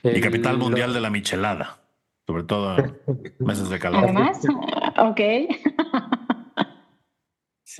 y 0.03 0.19
capital 0.21 0.57
mundial 0.57 0.93
de 0.93 1.01
la 1.01 1.09
michelada, 1.09 1.81
sobre 2.25 2.43
todo 2.43 2.75
meses 3.39 3.69
de 3.69 3.79
calor. 3.79 4.03
Además, 4.03 4.41
ok. 4.97 5.21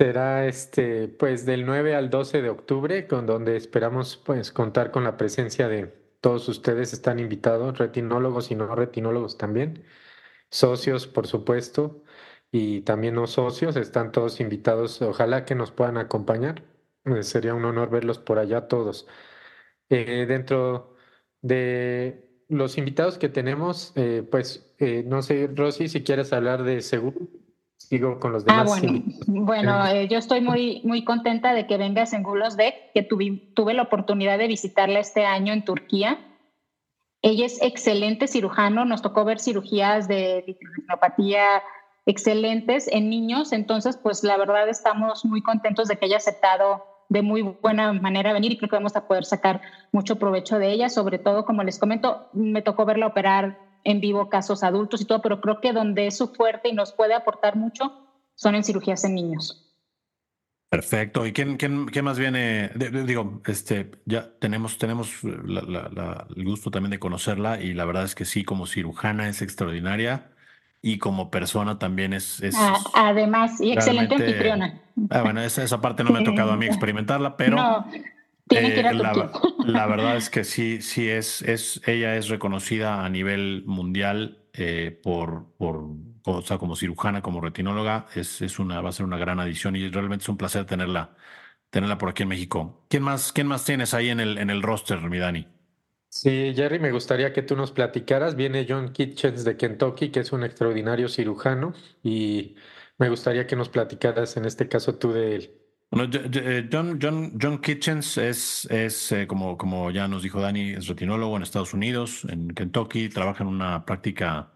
Será 0.00 0.46
este, 0.46 1.08
pues 1.08 1.44
del 1.44 1.66
9 1.66 1.96
al 1.96 2.10
12 2.10 2.42
de 2.42 2.48
octubre, 2.48 3.06
con 3.06 3.26
donde 3.26 3.56
esperamos 3.56 4.16
pues 4.16 4.52
contar 4.52 4.92
con 4.92 5.02
la 5.04 5.16
presencia 5.16 5.68
de 5.68 5.88
todos 6.20 6.48
ustedes. 6.48 6.92
Están 6.92 7.18
invitados, 7.18 7.76
retinólogos 7.76 8.50
y 8.50 8.54
no 8.54 8.72
retinólogos 8.74 9.36
también, 9.36 9.84
socios, 10.48 11.06
por 11.06 11.26
supuesto, 11.26 12.02
y 12.52 12.80
también 12.82 13.14
no 13.14 13.26
socios, 13.26 13.76
están 13.76 14.12
todos 14.12 14.40
invitados. 14.40 15.00
Ojalá 15.02 15.44
que 15.44 15.54
nos 15.54 15.70
puedan 15.70 15.96
acompañar. 15.96 16.62
Eh, 17.04 17.22
sería 17.22 17.54
un 17.54 17.64
honor 17.64 17.90
verlos 17.90 18.18
por 18.18 18.38
allá 18.38 18.68
todos. 18.68 19.06
Eh, 19.88 20.26
dentro 20.26 20.96
de 21.42 22.44
los 22.48 22.78
invitados 22.78 23.18
que 23.18 23.28
tenemos, 23.28 23.92
eh, 23.96 24.26
pues 24.28 24.74
no 25.06 25.22
sé, 25.22 25.48
Rosy, 25.54 25.88
si 25.88 26.02
quieres 26.02 26.32
hablar 26.32 26.62
de 26.64 26.80
seguro 26.80 27.18
sigo 27.90 28.20
con 28.20 28.32
los 28.32 28.44
ah, 28.46 28.64
demás. 28.64 28.72
Ah, 28.72 28.80
bueno, 28.80 29.02
bueno 29.26 29.86
eh, 29.86 30.08
yo 30.08 30.18
estoy 30.18 30.40
muy, 30.40 30.80
muy 30.84 31.04
contenta 31.04 31.54
de 31.54 31.66
que 31.66 31.76
vengas 31.76 32.12
en 32.12 32.22
Gulos 32.22 32.56
Deck, 32.56 32.92
que 32.94 33.02
tuve, 33.02 33.50
tuve 33.54 33.74
la 33.74 33.82
oportunidad 33.82 34.38
de 34.38 34.46
visitarla 34.46 35.00
este 35.00 35.24
año 35.26 35.52
en 35.52 35.64
Turquía. 35.64 36.18
Ella 37.22 37.46
es 37.46 37.60
excelente 37.60 38.28
cirujano, 38.28 38.84
nos 38.84 39.02
tocó 39.02 39.24
ver 39.24 39.40
cirugías 39.40 40.08
de 40.08 40.44
vitrinopatía 40.46 41.62
excelentes 42.06 42.88
en 42.88 43.10
niños, 43.10 43.52
entonces 43.52 43.96
pues 43.96 44.24
la 44.24 44.36
verdad 44.36 44.68
estamos 44.68 45.24
muy 45.24 45.42
contentos 45.42 45.88
de 45.88 45.96
que 45.96 46.06
haya 46.06 46.16
aceptado 46.16 46.84
de 47.08 47.22
muy 47.22 47.42
buena 47.42 47.92
manera 47.92 48.32
venir 48.32 48.52
y 48.52 48.56
creo 48.56 48.70
que 48.70 48.76
vamos 48.76 48.96
a 48.96 49.06
poder 49.06 49.24
sacar 49.24 49.60
mucho 49.92 50.16
provecho 50.16 50.58
de 50.58 50.70
ella, 50.70 50.88
sobre 50.88 51.18
todo 51.18 51.44
como 51.44 51.62
les 51.64 51.78
comento, 51.78 52.28
me 52.32 52.62
tocó 52.62 52.84
verla 52.84 53.08
operar 53.08 53.58
en 53.84 54.00
vivo 54.00 54.28
casos 54.28 54.62
adultos 54.62 55.00
y 55.00 55.04
todo, 55.04 55.20
pero 55.20 55.40
creo 55.40 55.60
que 55.60 55.72
donde 55.72 56.06
es 56.06 56.16
su 56.16 56.28
fuerte 56.28 56.68
y 56.68 56.72
nos 56.72 56.92
puede 56.92 57.14
aportar 57.14 57.56
mucho 57.56 57.92
son 58.34 58.54
en 58.54 58.64
cirugías 58.64 59.04
en 59.04 59.14
niños. 59.16 59.66
Perfecto. 60.70 61.26
¿Y 61.26 61.32
quién, 61.32 61.56
quién, 61.56 61.86
quién 61.86 62.04
más 62.04 62.16
viene? 62.16 62.70
digo, 63.04 63.42
este, 63.46 63.90
ya 64.06 64.30
tenemos, 64.38 64.78
tenemos 64.78 65.12
el 65.24 66.44
gusto 66.44 66.70
también 66.70 66.92
de 66.92 67.00
conocerla 67.00 67.60
y 67.60 67.74
la 67.74 67.84
verdad 67.84 68.04
es 68.04 68.14
que 68.14 68.24
sí, 68.24 68.44
como 68.44 68.66
cirujana 68.66 69.28
es 69.28 69.42
extraordinaria 69.42 70.30
y 70.82 70.98
como 70.98 71.30
persona 71.30 71.78
también 71.78 72.12
es... 72.12 72.40
es 72.40 72.56
además, 72.94 73.60
y 73.60 73.72
excelente 73.72 74.14
anfitriona. 74.14 74.80
Ah, 75.10 75.22
bueno, 75.22 75.42
esa, 75.42 75.62
esa 75.62 75.80
parte 75.80 76.04
no 76.04 76.10
me 76.10 76.20
ha 76.20 76.24
tocado 76.24 76.52
a 76.52 76.56
mí 76.56 76.66
experimentarla, 76.66 77.36
pero... 77.36 77.84
Eh, 78.52 78.82
la, 79.64 79.86
verdad 79.86 80.16
es 80.16 80.28
que 80.28 80.42
sí, 80.42 80.82
sí 80.82 81.08
es, 81.08 81.40
es, 81.42 81.80
ella 81.86 82.16
es 82.16 82.28
reconocida 82.28 83.04
a 83.04 83.08
nivel 83.08 83.62
mundial 83.64 84.38
eh, 84.52 84.98
por, 85.04 85.46
por, 85.56 85.84
o 86.24 86.42
sea, 86.42 86.58
como 86.58 86.74
cirujana, 86.74 87.22
como 87.22 87.40
retinóloga, 87.40 88.06
es, 88.16 88.42
es 88.42 88.58
una, 88.58 88.80
va 88.80 88.88
a 88.88 88.92
ser 88.92 89.06
una 89.06 89.18
gran 89.18 89.38
adición 89.38 89.76
y 89.76 89.88
realmente 89.88 90.24
es 90.24 90.28
un 90.28 90.36
placer 90.36 90.64
tenerla, 90.64 91.14
tenerla 91.70 91.96
por 91.96 92.08
aquí 92.08 92.24
en 92.24 92.30
México. 92.30 92.84
¿Quién 92.88 93.04
más, 93.04 93.32
quién 93.32 93.46
más 93.46 93.64
tienes 93.64 93.94
ahí 93.94 94.08
en 94.08 94.18
el, 94.18 94.38
en 94.38 94.50
el 94.50 94.62
roster, 94.62 95.00
mi 95.00 95.18
Dani? 95.18 95.46
Sí, 96.12 96.52
Jerry, 96.56 96.80
me 96.80 96.90
gustaría 96.90 97.32
que 97.32 97.42
tú 97.42 97.54
nos 97.54 97.70
platicaras. 97.70 98.34
Viene 98.34 98.66
John 98.68 98.92
Kitchens 98.92 99.44
de 99.44 99.56
Kentucky, 99.56 100.10
que 100.10 100.20
es 100.20 100.32
un 100.32 100.42
extraordinario 100.42 101.08
cirujano, 101.08 101.72
y 102.02 102.56
me 102.98 103.08
gustaría 103.08 103.46
que 103.46 103.54
nos 103.54 103.68
platicaras 103.68 104.36
en 104.36 104.44
este 104.44 104.68
caso 104.68 104.96
tú 104.96 105.12
de 105.12 105.36
él. 105.36 105.50
Bueno, 105.92 106.10
eh, 106.12 106.68
John, 106.70 106.98
John, 107.00 107.38
John 107.40 107.60
Kitchens 107.60 108.18
es, 108.18 108.64
es 108.70 109.12
eh, 109.12 109.26
como, 109.28 109.56
como 109.56 109.92
ya 109.92 110.08
nos 110.08 110.24
dijo 110.24 110.40
Dani, 110.40 110.72
es 110.72 110.88
retinólogo 110.88 111.36
en 111.36 111.44
Estados 111.44 111.74
Unidos, 111.74 112.24
en 112.28 112.48
Kentucky, 112.54 113.08
trabaja 113.08 113.44
en 113.44 113.48
una 113.48 113.84
práctica 113.86 114.52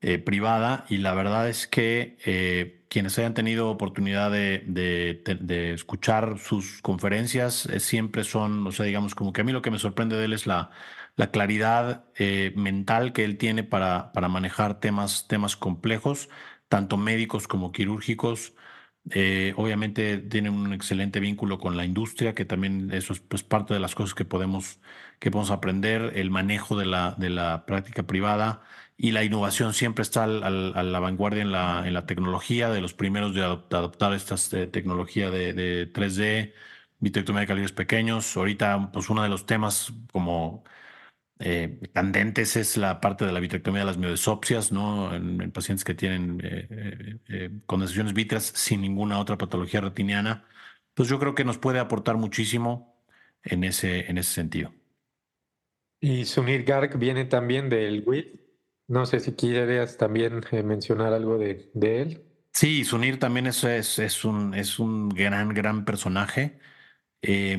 eh, 0.00 0.18
privada 0.18 0.86
y 0.88 0.98
la 0.98 1.14
verdad 1.14 1.48
es 1.48 1.66
que 1.66 2.75
quienes 2.88 3.18
hayan 3.18 3.34
tenido 3.34 3.68
oportunidad 3.70 4.30
de, 4.30 4.62
de, 4.66 5.72
escuchar 5.74 6.38
sus 6.38 6.80
conferencias 6.82 7.68
siempre 7.78 8.24
son, 8.24 8.66
o 8.66 8.72
sea, 8.72 8.86
digamos, 8.86 9.14
como 9.14 9.32
que 9.32 9.40
a 9.42 9.44
mí 9.44 9.52
lo 9.52 9.62
que 9.62 9.70
me 9.70 9.78
sorprende 9.78 10.16
de 10.16 10.24
él 10.26 10.32
es 10.32 10.46
la, 10.46 10.70
la 11.16 11.30
claridad 11.30 12.04
mental 12.54 13.12
que 13.12 13.24
él 13.24 13.38
tiene 13.38 13.64
para, 13.64 14.12
para 14.12 14.28
manejar 14.28 14.80
temas, 14.80 15.26
temas 15.28 15.56
complejos, 15.56 16.28
tanto 16.68 16.96
médicos 16.96 17.48
como 17.48 17.72
quirúrgicos. 17.72 18.54
Eh, 19.10 19.54
obviamente 19.56 20.18
tiene 20.18 20.50
un 20.50 20.72
excelente 20.72 21.20
vínculo 21.20 21.58
con 21.58 21.76
la 21.76 21.84
industria, 21.84 22.34
que 22.34 22.44
también 22.44 22.90
eso 22.92 23.12
es 23.12 23.20
pues, 23.20 23.44
parte 23.44 23.72
de 23.74 23.80
las 23.80 23.94
cosas 23.94 24.14
que 24.14 24.24
podemos, 24.24 24.80
que 25.20 25.30
podemos 25.30 25.50
aprender, 25.52 26.12
el 26.16 26.30
manejo 26.30 26.76
de 26.76 26.86
la, 26.86 27.14
de 27.16 27.30
la 27.30 27.66
práctica 27.66 28.02
privada 28.04 28.62
y 28.96 29.12
la 29.12 29.22
innovación 29.24 29.74
siempre 29.74 30.02
está 30.02 30.24
a 30.24 30.28
la 30.28 31.00
vanguardia 31.00 31.42
en 31.42 31.52
la, 31.52 31.86
en 31.86 31.94
la 31.94 32.06
tecnología, 32.06 32.70
de 32.70 32.80
los 32.80 32.94
primeros 32.94 33.34
de 33.34 33.42
adoptar, 33.44 34.12
esta 34.14 34.36
eh, 34.56 34.66
tecnología 34.66 35.30
de, 35.30 35.52
de 35.52 35.92
3D, 35.92 36.54
vitrectomía 36.98 37.42
de 37.42 37.46
calibres 37.46 37.72
pequeños. 37.72 38.36
Ahorita, 38.36 38.90
pues 38.92 39.10
uno 39.10 39.22
de 39.22 39.28
los 39.28 39.46
temas 39.46 39.92
como 40.12 40.64
eh, 41.38 41.80
candentes 41.92 42.56
es 42.56 42.76
la 42.76 43.00
parte 43.00 43.26
de 43.26 43.32
la 43.32 43.40
vitrectomía 43.40 43.80
de 43.80 43.86
las 43.86 43.98
miodesopsias, 43.98 44.72
¿no? 44.72 45.14
En, 45.14 45.50
pacientes 45.50 45.84
que 45.84 45.94
tienen 45.94 46.40
eh, 46.42 46.66
eh, 46.70 47.18
eh, 47.28 47.50
condensaciones 47.66 48.14
vítreas 48.14 48.44
sin 48.54 48.80
ninguna 48.80 49.18
otra 49.18 49.36
patología 49.36 49.80
retiniana. 49.80 50.44
Pues 50.94 51.08
yo 51.08 51.18
creo 51.18 51.34
que 51.34 51.44
nos 51.44 51.58
puede 51.58 51.78
aportar 51.78 52.16
muchísimo 52.16 53.02
en 53.42 53.64
ese, 53.64 54.10
en 54.10 54.16
ese 54.16 54.32
sentido. 54.32 54.72
Y 56.00 56.24
Sunir 56.24 56.64
Garg 56.64 56.98
viene 56.98 57.26
también 57.26 57.68
del 57.68 58.02
WIT. 58.06 58.40
No 58.88 59.04
sé 59.04 59.20
si 59.20 59.32
quieres 59.32 59.96
también 59.98 60.42
mencionar 60.64 61.12
algo 61.12 61.38
de, 61.38 61.70
de, 61.74 62.02
él. 62.02 62.22
Sí, 62.52 62.84
Sunir 62.84 63.18
también 63.18 63.46
es, 63.46 63.62
es, 63.64 63.98
es, 63.98 64.24
un, 64.24 64.54
es 64.54 64.78
un 64.78 65.08
gran, 65.08 65.52
gran 65.52 65.84
personaje. 65.84 66.58
Eh, 67.20 67.58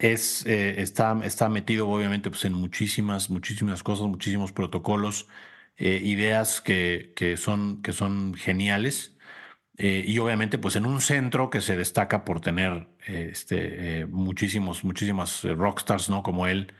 es, 0.00 0.46
eh, 0.46 0.80
está, 0.82 1.18
está 1.24 1.48
metido 1.48 1.88
obviamente 1.88 2.30
pues, 2.30 2.44
en 2.44 2.54
muchísimas, 2.54 3.30
muchísimas 3.30 3.82
cosas, 3.82 4.06
muchísimos 4.08 4.52
protocolos, 4.52 5.28
eh, 5.76 6.00
ideas 6.04 6.60
que, 6.60 7.12
que, 7.16 7.36
son, 7.36 7.82
que 7.82 7.92
son 7.92 8.34
geniales. 8.34 9.16
Eh, 9.78 10.04
y 10.06 10.18
obviamente 10.18 10.58
pues 10.58 10.76
en 10.76 10.86
un 10.86 11.00
centro 11.00 11.50
que 11.50 11.60
se 11.62 11.76
destaca 11.76 12.24
por 12.24 12.40
tener 12.40 12.88
este, 13.06 14.06
muchísimos, 14.06 14.84
muchísimas 14.84 15.44
rockstars, 15.44 16.10
¿no? 16.10 16.22
Como 16.22 16.46
él. 16.46 16.74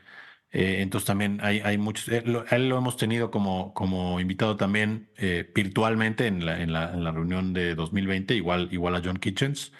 entonces 0.51 1.07
también 1.07 1.39
hay, 1.41 1.61
hay 1.61 1.77
muchos, 1.77 2.09
él, 2.09 2.43
él, 2.51 2.69
lo 2.69 2.77
hemos 2.77 2.97
tenido 2.97 3.31
como, 3.31 3.73
como 3.73 4.19
invitado 4.19 4.57
también 4.57 5.09
virtualmente 5.55 6.27
en 6.27 6.45
la, 6.45 6.61
en, 6.61 6.73
la, 6.73 6.93
en 6.93 7.03
la 7.03 7.11
reunión 7.11 7.53
de 7.53 7.75
2020, 7.75 8.35
igual, 8.35 8.69
igual 8.71 8.95
a 8.95 9.01
John 9.03 9.17
Kitchens. 9.17 9.73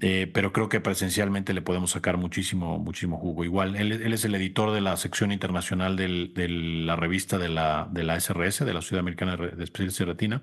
Eh, 0.00 0.30
pero 0.32 0.52
creo 0.52 0.68
que 0.68 0.80
presencialmente 0.80 1.52
le 1.52 1.62
podemos 1.62 1.90
sacar 1.90 2.16
muchísimo, 2.18 2.78
muchísimo 2.78 3.18
jugo. 3.18 3.44
Igual, 3.44 3.74
él, 3.76 4.12
es 4.12 4.24
el 4.24 4.34
editor 4.36 4.70
de 4.72 4.80
la 4.80 4.96
sección 4.96 5.32
internacional 5.32 5.96
de 5.96 6.48
la 6.48 6.94
revista 6.94 7.36
de 7.36 7.48
la, 7.48 7.88
de 7.90 8.04
la 8.04 8.16
SRS, 8.20 8.64
de 8.64 8.74
la 8.74 8.82
Ciudad 8.82 9.00
Americana 9.00 9.36
de 9.36 9.64
Especialistas 9.64 10.00
y 10.02 10.04
Retina, 10.04 10.42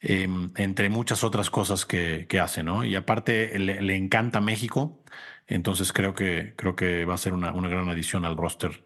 em, 0.00 0.52
entre 0.56 0.88
muchas 0.90 1.24
otras 1.24 1.50
cosas 1.50 1.86
que, 1.86 2.26
hace, 2.40 2.62
¿no? 2.62 2.84
Y 2.84 2.94
aparte 2.96 3.58
le, 3.58 3.96
encanta 3.96 4.40
México, 4.40 5.02
entonces 5.46 5.92
creo 5.92 6.14
que, 6.14 6.54
creo 6.56 6.76
que 6.76 7.04
va 7.04 7.14
a 7.14 7.18
ser 7.18 7.32
una, 7.34 7.52
una 7.52 7.68
gran 7.68 7.88
adición 7.88 8.24
al 8.24 8.36
roster 8.36 8.84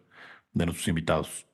de 0.52 0.66
nuestros 0.66 0.88
invitados. 0.88 1.49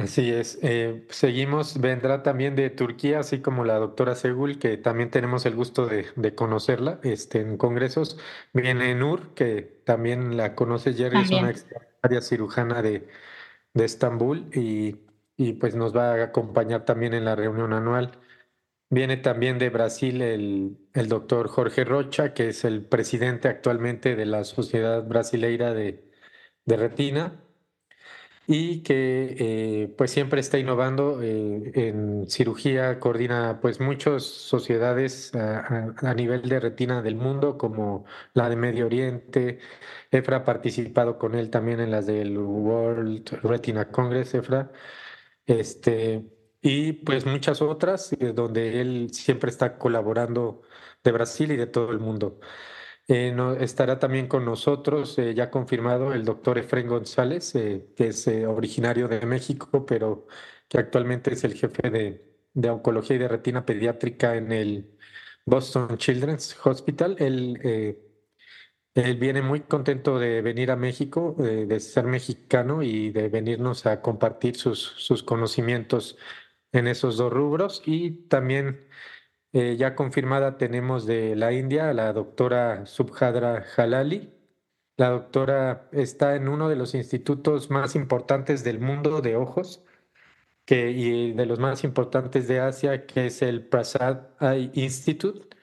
Así 0.00 0.32
es. 0.32 0.58
Eh, 0.62 1.06
seguimos, 1.10 1.80
vendrá 1.80 2.22
también 2.22 2.56
de 2.56 2.70
Turquía, 2.70 3.20
así 3.20 3.40
como 3.40 3.64
la 3.64 3.74
doctora 3.76 4.14
Segul, 4.14 4.58
que 4.58 4.76
también 4.76 5.10
tenemos 5.10 5.46
el 5.46 5.54
gusto 5.54 5.86
de, 5.86 6.34
conocerla 6.34 7.00
este, 7.02 7.40
en 7.40 7.56
congresos. 7.56 8.18
Viene 8.52 8.94
Nur, 8.94 9.34
que 9.34 9.62
también 9.84 10.36
la 10.36 10.54
conoce 10.54 10.94
Jerry, 10.94 11.20
es 11.22 11.30
una 11.30 11.50
extraordinaria 11.50 12.20
cirujana 12.20 12.82
de, 12.82 13.08
de 13.74 13.84
Estambul 13.84 14.48
y, 14.54 15.00
y, 15.36 15.54
pues 15.54 15.74
nos 15.74 15.96
va 15.96 16.12
a 16.14 16.24
acompañar 16.24 16.84
también 16.84 17.14
en 17.14 17.24
la 17.24 17.36
reunión 17.36 17.72
anual. 17.72 18.18
Viene 18.90 19.16
también 19.16 19.58
de 19.58 19.70
Brasil 19.70 20.22
el, 20.22 20.78
el 20.94 21.08
doctor 21.08 21.48
Jorge 21.48 21.84
Rocha, 21.84 22.34
que 22.34 22.50
es 22.50 22.64
el 22.64 22.84
presidente 22.84 23.48
actualmente 23.48 24.14
de 24.16 24.26
la 24.26 24.44
Sociedad 24.44 25.04
Brasileira 25.06 25.74
de, 25.74 26.04
de 26.64 26.76
Retina 26.76 27.42
y 28.46 28.82
que 28.82 29.36
eh, 29.38 29.94
pues 29.96 30.10
siempre 30.12 30.40
está 30.40 30.58
innovando 30.58 31.20
eh, 31.22 31.72
en 31.74 32.28
cirugía, 32.30 33.00
coordina 33.00 33.60
pues 33.60 33.80
muchas 33.80 34.24
sociedades 34.24 35.34
a, 35.34 36.14
nivel 36.14 36.42
de 36.48 36.60
retina 36.60 37.02
del 37.02 37.16
mundo 37.16 37.58
como 37.58 38.04
la 38.34 38.48
de 38.48 38.56
Medio 38.56 38.86
Oriente. 38.86 39.58
EFRA 40.10 40.38
ha 40.38 40.44
participado 40.44 41.18
con 41.18 41.34
él 41.34 41.50
también 41.50 41.80
en 41.80 41.90
las 41.90 42.06
del 42.06 42.38
World 42.38 43.28
Retina 43.42 43.90
Congress, 43.90 44.34
EFRA. 44.34 44.70
Este, 45.46 46.24
y 46.62 46.92
pues 46.94 47.26
muchas 47.26 47.62
otras 47.62 48.12
eh, 48.12 48.32
donde 48.34 48.80
él 48.80 49.10
siempre 49.12 49.50
está 49.50 49.78
colaborando 49.78 50.62
de 51.04 51.12
Brasil 51.12 51.52
y 51.52 51.56
de 51.56 51.66
todo 51.66 51.92
el 51.92 52.00
mundo. 52.00 52.40
Eh, 53.08 53.30
no, 53.32 53.52
estará 53.54 54.00
también 54.00 54.26
con 54.26 54.44
nosotros, 54.44 55.16
eh, 55.18 55.32
ya 55.32 55.48
confirmado, 55.48 56.12
el 56.12 56.24
doctor 56.24 56.58
Efren 56.58 56.88
González, 56.88 57.54
eh, 57.54 57.86
que 57.96 58.08
es 58.08 58.26
originario 58.26 59.06
de 59.06 59.24
México, 59.24 59.86
pero 59.86 60.26
que 60.68 60.78
actualmente 60.78 61.32
es 61.32 61.44
el 61.44 61.54
jefe 61.54 61.88
de, 61.90 62.24
de, 62.52 62.70
oncología 62.70 63.14
y 63.16 63.18
de 63.20 63.28
retina 63.28 63.64
pediátrica 63.64 64.34
en 64.36 64.50
el 64.50 64.98
Boston 65.44 65.96
Children's 65.98 66.56
Hospital. 66.64 67.16
Él, 67.20 67.60
él 68.94 69.16
viene 69.18 69.42
muy 69.42 69.60
contento 69.60 70.18
de 70.18 70.42
venir 70.42 70.70
a 70.72 70.76
México, 70.76 71.36
de 71.38 71.78
ser 71.80 72.06
mexicano 72.06 72.82
y 72.82 73.10
de 73.10 73.28
venirnos 73.28 73.86
a 73.86 74.00
compartir 74.02 74.56
sus, 74.56 74.80
sus 74.80 75.22
conocimientos 75.22 76.18
en 76.72 76.88
esos 76.88 77.16
dos 77.18 77.32
rubros 77.32 77.82
y 77.86 78.28
también 78.28 78.86
eh, 79.52 79.76
ya 79.78 79.94
confirmada 79.94 80.58
tenemos 80.58 81.06
de 81.06 81.36
la 81.36 81.52
India 81.52 81.92
la 81.92 82.12
doctora 82.12 82.86
Subhadra 82.86 83.62
Jalali. 83.62 84.32
La 84.96 85.10
doctora 85.10 85.88
está 85.92 86.36
en 86.36 86.48
uno 86.48 86.68
de 86.68 86.76
los 86.76 86.94
institutos 86.94 87.70
más 87.70 87.94
importantes 87.96 88.64
del 88.64 88.80
mundo 88.80 89.20
de 89.20 89.36
ojos 89.36 89.84
y 90.68 91.32
de 91.32 91.46
los 91.46 91.58
más 91.58 91.84
importantes 91.84 92.48
de 92.48 92.60
Asia, 92.60 93.06
que 93.06 93.26
es 93.26 93.42
el 93.42 93.66
Prasad 93.66 94.28
Eye 94.40 94.70
Institute. 94.74 95.56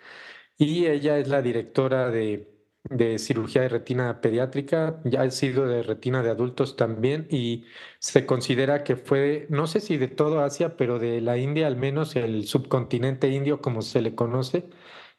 Y 0.58 0.88
ella 0.88 1.18
es 1.18 1.28
la 1.28 1.42
directora 1.42 2.10
de 2.10 2.53
de 2.84 3.18
cirugía 3.20 3.62
de 3.62 3.70
retina 3.70 4.22
pediátrica, 4.22 5.02
ya 5.06 5.22
ha 5.22 5.32
sido 5.32 5.66
de 5.68 5.84
retina 5.84 6.22
de 6.24 6.30
adultos 6.32 6.76
también 6.76 7.28
y 7.32 7.66
se 8.00 8.26
considera 8.26 8.84
que 8.84 8.96
fue, 8.98 9.48
no 9.50 9.68
sé 9.68 9.80
si 9.80 9.98
de 9.98 10.08
todo 10.10 10.42
Asia, 10.42 10.76
pero 10.78 11.00
de 11.00 11.22
la 11.22 11.38
India 11.38 11.68
al 11.68 11.78
menos, 11.78 12.16
el 12.16 12.46
subcontinente 12.48 13.30
indio 13.30 13.62
como 13.62 13.82
se 13.82 14.02
le 14.02 14.16
conoce, 14.16 14.70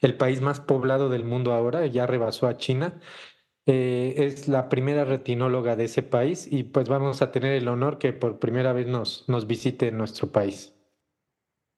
el 0.00 0.16
país 0.16 0.40
más 0.42 0.60
poblado 0.60 1.08
del 1.08 1.24
mundo 1.24 1.52
ahora, 1.54 1.86
ya 1.86 2.06
rebasó 2.06 2.46
a 2.48 2.56
China. 2.58 3.00
Eh, 3.66 4.14
es 4.18 4.48
la 4.48 4.68
primera 4.70 5.04
retinóloga 5.06 5.76
de 5.76 5.84
ese 5.84 6.02
país 6.02 6.48
y 6.50 6.64
pues 6.64 6.88
vamos 6.88 7.22
a 7.22 7.32
tener 7.32 7.52
el 7.54 7.68
honor 7.68 7.98
que 7.98 8.12
por 8.12 8.38
primera 8.40 8.72
vez 8.74 8.86
nos, 8.88 9.28
nos 9.28 9.46
visite 9.46 9.88
en 9.88 9.98
nuestro 9.98 10.32
país. 10.32 10.73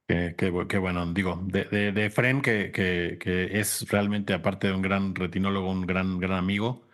Qué, 0.09 0.79
bueno, 0.79 1.13
digo, 1.13 1.41
de, 1.47 1.65
de, 1.93 2.11
Fren, 2.11 2.41
que, 2.41 2.71
que, 2.71 3.19
que, 3.21 3.59
es 3.59 3.89
realmente, 3.91 4.35
aparte 4.35 4.69
de 4.69 4.73
un 4.75 4.83
gran 4.83 5.15
retinólogo, 5.17 5.69
un 5.71 5.85
gran, 5.85 6.21
gran 6.21 6.39
amigo, 6.39 6.87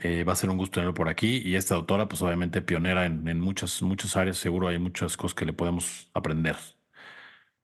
eh, 0.00 0.24
va 0.24 0.32
a 0.32 0.36
ser 0.36 0.50
un 0.50 0.56
gusto 0.56 0.74
tenerlo 0.74 0.94
por 0.94 1.08
aquí. 1.08 1.42
Y 1.44 1.56
esta 1.56 1.74
doctora, 1.74 2.08
pues 2.08 2.22
obviamente 2.22 2.62
pionera 2.62 3.06
en, 3.06 3.28
en 3.28 3.40
muchas, 3.40 3.82
muchas 3.82 4.16
áreas, 4.16 4.38
seguro 4.38 4.68
hay 4.68 4.78
muchas 4.78 5.16
cosas 5.16 5.34
que 5.34 5.44
le 5.44 5.52
podemos 5.52 6.08
aprender. 6.14 6.56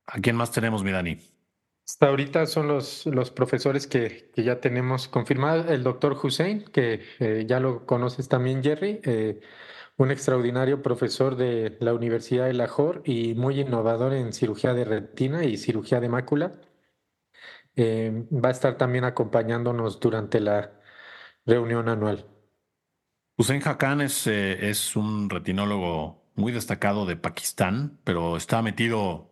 ¿A 0.07 0.21
quién 0.21 0.37
más 0.37 0.53
tenemos, 0.53 0.85
mi 0.85 0.93
Dani? 0.93 1.19
Hasta 1.87 2.09
ahorita 2.09 2.47
son 2.47 2.69
los, 2.69 3.07
los 3.07 3.31
profesores 3.31 3.87
que, 3.87 4.31
que 4.35 4.45
ya 4.45 4.61
tenemos 4.61 5.09
confirmado. 5.09 5.69
El 5.73 5.83
doctor 5.83 6.19
Hussein, 6.23 6.65
que 6.65 7.03
eh, 7.19 7.45
ya 7.47 7.61
lo 7.61 7.87
conoces 7.87 8.29
también, 8.29 8.63
Jerry. 8.63 9.01
Eh, 9.05 9.41
un 9.97 10.11
extraordinario 10.11 10.83
profesor 10.83 11.37
de 11.37 11.77
la 11.81 11.95
Universidad 11.95 12.47
de 12.47 12.55
Lahore 12.55 13.03
y 13.05 13.35
muy 13.35 13.61
innovador 13.61 14.15
en 14.15 14.33
cirugía 14.33 14.75
de 14.75 14.85
retina 14.85 15.45
y 15.45 15.57
cirugía 15.57 16.01
de 16.01 16.09
mácula. 16.09 16.53
Eh, 17.77 18.27
va 18.33 18.49
a 18.49 18.53
estar 18.53 18.77
también 18.77 19.05
acompañándonos 19.05 20.01
durante 20.01 20.41
la 20.41 20.73
reunión 21.47 21.89
anual. 21.89 22.27
Hussein 23.37 23.63
Hakan 23.65 24.01
es, 24.03 24.27
eh, 24.27 24.69
es 24.71 24.95
un 24.97 25.31
retinólogo 25.31 26.23
muy 26.35 26.53
destacado 26.53 27.07
de 27.07 27.17
Pakistán, 27.17 27.99
pero 28.05 28.37
está 28.37 28.63
metido 28.63 29.31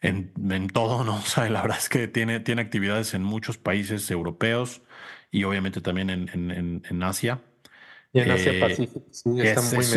en, 0.00 0.32
en, 0.50 0.68
todo, 0.68 1.04
¿no? 1.04 1.16
O 1.18 1.22
sea, 1.22 1.48
la 1.50 1.62
verdad 1.62 1.78
es 1.78 1.88
que 1.88 2.08
tiene, 2.08 2.40
tiene 2.40 2.62
actividades 2.62 3.14
en 3.14 3.22
muchos 3.22 3.58
países 3.58 4.10
europeos 4.10 4.82
y 5.30 5.44
obviamente 5.44 5.80
también 5.80 6.10
en, 6.10 6.28
en, 6.28 6.82
en 6.88 7.02
Asia. 7.02 7.42
Y 8.16 8.20
en 8.20 8.30
Asia 8.30 8.52
eh, 8.52 8.88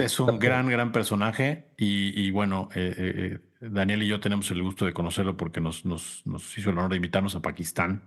es, 0.04 0.20
un 0.20 0.40
gran, 0.40 0.68
gran 0.68 0.92
personaje. 0.92 1.70
Y, 1.78 2.30
bueno, 2.32 2.68
eh, 2.76 2.94
eh, 2.98 3.40
Daniel 3.62 4.04
y 4.04 4.08
yo 4.08 4.20
tenemos 4.20 4.52
el 4.52 4.62
gusto 4.62 4.86
de 4.86 4.92
conocerlo 4.92 5.38
porque 5.38 5.62
nos, 5.62 5.86
nos, 5.86 6.22
nos, 6.26 6.58
hizo 6.58 6.70
el 6.70 6.78
honor 6.78 6.90
de 6.90 6.98
invitarnos 6.98 7.36
a 7.36 7.42
Pakistán 7.42 8.04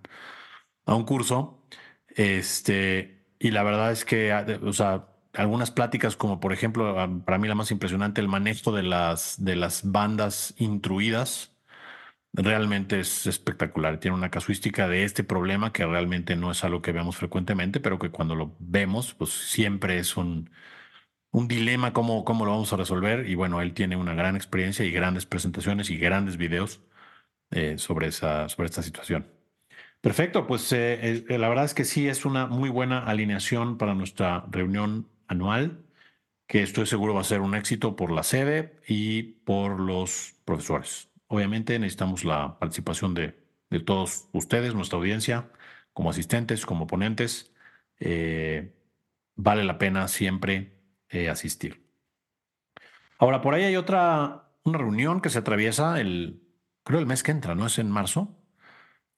a 0.85 0.94
un 0.94 1.05
curso. 1.05 1.66
Este, 2.09 3.25
y 3.38 3.53
la 3.53 3.62
verdad 3.62 3.90
es 3.90 4.05
que, 4.05 4.33
ah, 4.33 4.44
o 4.62 4.75
sea, 4.75 5.09
algunas 5.33 5.70
pláticas, 5.70 6.14
como 6.14 6.40
por 6.40 6.53
ejemplo, 6.53 7.01
ah, 7.01 7.09
para 7.25 7.38
mí 7.38 7.48
la 7.48 7.55
más 7.55 7.70
impresionante, 7.70 8.20
el 8.20 8.29
manejo 8.29 8.72
de 8.72 8.83
las, 8.83 9.42
de 9.42 9.57
las 9.57 9.90
bandas 9.90 10.55
intruidas 10.59 11.51
realmente 12.33 13.01
es 13.01 13.27
espectacular. 13.27 13.99
Tiene 13.99 14.16
una 14.16 14.31
casuística 14.31 14.88
de 14.88 15.05
este 15.05 15.25
problema 15.25 15.73
que 15.73 15.87
realmente 15.87 16.37
no 16.37 16.51
es 16.51 16.64
algo 16.64 16.83
que 16.83 16.92
veamos 16.92 17.16
frecuentemente, 17.16 17.81
pero 17.81 17.99
que 17.99 18.11
cuando 18.11 18.35
lo 18.35 18.57
vemos, 18.59 19.14
pues 19.14 19.31
siempre 19.31 19.99
es 19.99 20.16
un, 20.16 20.51
un 21.33 21.49
dilema 21.49 21.92
cómo, 21.92 22.25
cómo 22.25 22.45
lo 22.45 22.53
vamos 22.53 22.73
a 22.73 22.77
resolver. 22.77 23.29
Y 23.29 23.35
bueno, 23.35 23.61
él 23.61 23.75
tiene 23.75 23.97
una 23.97 24.14
gran 24.14 24.37
experiencia 24.37 24.85
y 24.85 24.92
grandes 24.92 25.27
presentaciones 25.27 25.90
y 25.90 25.99
grandes 25.99 26.37
videos 26.37 26.81
eh, 27.51 27.79
sobre, 27.79 28.09
esa, 28.09 28.49
sobre 28.49 28.66
esta 28.68 28.83
situación. 28.83 29.27
Perfecto, 30.01 30.47
pues 30.47 30.73
eh, 30.73 31.25
eh, 31.29 31.38
la 31.38 31.49
verdad 31.49 31.64
es 31.66 31.75
que 31.75 31.85
sí 31.85 32.09
es 32.09 32.25
una 32.25 32.47
muy 32.47 32.71
buena 32.71 33.05
alineación 33.05 33.79
para 33.79 33.95
nuestra 33.95 34.45
reunión 34.51 35.09
anual, 35.29 35.85
que 36.49 36.62
estoy 36.62 36.87
seguro 36.87 37.14
va 37.14 37.21
a 37.23 37.25
ser 37.25 37.40
un 37.40 37.55
éxito 37.55 37.95
por 37.97 38.11
la 38.11 38.25
sede 38.25 38.81
y 38.88 39.23
por 39.45 39.79
los 39.81 40.35
profesores. 40.45 41.12
Obviamente 41.33 41.79
necesitamos 41.79 42.27
la 42.27 42.59
participación 42.59 43.14
de, 43.14 43.35
todos 43.87 44.29
ustedes, 44.33 44.75
nuestra 44.75 44.99
audiencia, 44.99 45.51
como 45.95 46.11
asistentes, 46.11 46.66
como 46.66 46.87
ponentes. 46.87 47.55
Eh, 48.01 48.75
vale 49.35 49.64
la 49.64 49.79
pena 49.79 50.09
siempre 50.09 50.75
eh, 51.09 51.31
asistir. 51.31 51.88
Ahora, 53.16 53.40
por 53.40 53.55
ahí 53.55 53.64
hay 53.64 53.77
otra, 53.77 54.51
una 54.64 54.77
reunión 54.77 55.23
que 55.23 55.31
se 55.31 55.38
atraviesa 55.38 56.03
el, 56.03 56.42
creo 56.85 57.01
el 57.01 57.07
mes 57.07 57.23
que 57.23 57.31
entra, 57.31 57.55
¿no? 57.55 57.64
Es 57.64 57.79
en 57.79 57.90
marzo. 57.90 58.37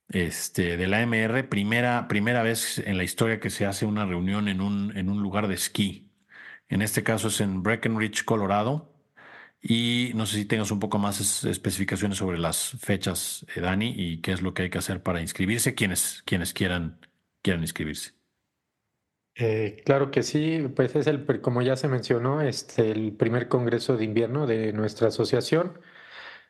Este, 0.08 0.76
de 0.76 0.86
la 0.86 1.02
AMR, 1.02 1.48
primera, 1.48 2.06
primera 2.06 2.44
vez 2.44 2.78
en 2.78 2.96
la 2.96 3.02
historia 3.02 3.40
que 3.40 3.50
se 3.50 3.66
hace 3.66 3.86
una 3.86 4.06
reunión 4.06 4.46
en 4.46 4.60
un, 4.60 4.96
en 4.96 5.10
un 5.10 5.20
lugar 5.20 5.48
de 5.48 5.54
esquí. 5.54 6.12
En 6.68 6.80
este 6.80 7.02
caso 7.02 7.26
es 7.26 7.40
en 7.40 7.64
Breckenridge, 7.64 8.24
Colorado. 8.24 8.93
Y 9.66 10.12
no 10.14 10.26
sé 10.26 10.36
si 10.36 10.44
tengas 10.44 10.70
un 10.70 10.78
poco 10.78 10.98
más 10.98 11.42
especificaciones 11.44 12.18
sobre 12.18 12.38
las 12.38 12.72
fechas, 12.80 13.46
eh, 13.56 13.60
Dani, 13.60 13.94
y 13.96 14.20
qué 14.20 14.32
es 14.32 14.42
lo 14.42 14.52
que 14.52 14.64
hay 14.64 14.70
que 14.70 14.76
hacer 14.76 15.02
para 15.02 15.22
inscribirse, 15.22 15.74
quienes, 15.74 16.22
quienes 16.26 16.52
quieran, 16.52 17.00
quieran 17.40 17.62
inscribirse. 17.62 18.12
Eh, 19.36 19.82
claro 19.86 20.10
que 20.10 20.22
sí, 20.22 20.68
pues 20.76 20.94
es 20.94 21.06
el, 21.06 21.24
como 21.40 21.62
ya 21.62 21.76
se 21.76 21.88
mencionó, 21.88 22.42
este, 22.42 22.90
el 22.90 23.16
primer 23.16 23.48
congreso 23.48 23.96
de 23.96 24.04
invierno 24.04 24.46
de 24.46 24.74
nuestra 24.74 25.08
asociación. 25.08 25.80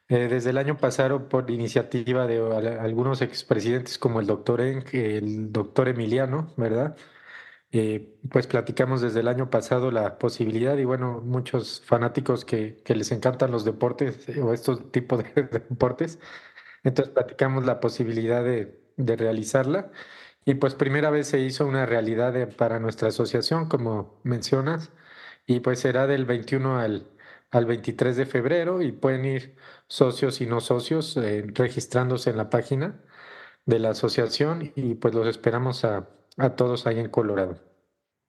Eh, 0.08 0.28
desde 0.28 0.50
el 0.50 0.58
año 0.58 0.76
pasado, 0.76 1.28
por 1.28 1.50
iniciativa 1.50 2.26
de 2.26 2.38
algunos 2.80 3.22
expresidentes 3.22 3.96
como 3.98 4.20
el 4.20 4.26
doctor 4.26 4.60
Eng, 4.60 4.84
el 4.92 5.52
doctor 5.52 5.88
Emiliano, 5.88 6.52
¿verdad? 6.56 6.96
Eh, 7.76 8.16
pues 8.30 8.46
platicamos 8.46 9.00
desde 9.00 9.18
el 9.18 9.26
año 9.26 9.50
pasado 9.50 9.90
la 9.90 10.16
posibilidad 10.18 10.78
y 10.78 10.84
bueno, 10.84 11.20
muchos 11.20 11.82
fanáticos 11.84 12.44
que, 12.44 12.76
que 12.84 12.94
les 12.94 13.10
encantan 13.10 13.50
los 13.50 13.64
deportes 13.64 14.28
eh, 14.28 14.40
o 14.40 14.54
estos 14.54 14.92
tipos 14.92 15.24
de, 15.24 15.42
deportes, 15.42 16.20
entonces 16.84 17.12
platicamos 17.12 17.66
la 17.66 17.80
posibilidad 17.80 18.44
de, 18.44 18.80
de, 18.96 19.16
realizarla. 19.16 19.90
Y 20.44 20.54
pues 20.54 20.76
primera 20.76 21.10
vez 21.10 21.28
se 21.28 21.40
hizo 21.40 21.66
una 21.66 21.84
realidad 21.86 22.48
para 22.56 22.78
nuestra 22.78 23.08
asociación, 23.08 23.68
como 23.68 24.20
mencionas, 24.22 24.92
y 25.46 25.60
pues 25.60 25.80
será 25.80 26.06
del 26.06 26.26
21 26.26 26.78
al, 26.78 27.08
al 27.50 27.66
23 27.66 28.16
de 28.16 28.26
febrero 28.26 28.82
y 28.82 28.92
pueden 28.92 29.24
ir 29.24 29.56
socios 29.88 30.40
y 30.40 30.46
no 30.46 30.60
socios 30.60 31.16
eh, 31.16 31.44
registrándose 31.54 32.30
en 32.30 32.36
la 32.36 32.50
página 32.50 33.02
de 33.66 33.78
la 33.80 33.90
asociación 33.90 34.72
y 34.76 34.94
pues 34.96 35.14
los 35.14 35.26
esperamos 35.28 35.84
a 35.84 36.08
a 36.36 36.50
todos 36.50 36.86
ahí 36.86 36.98
en 36.98 37.08
Colorado. 37.08 37.58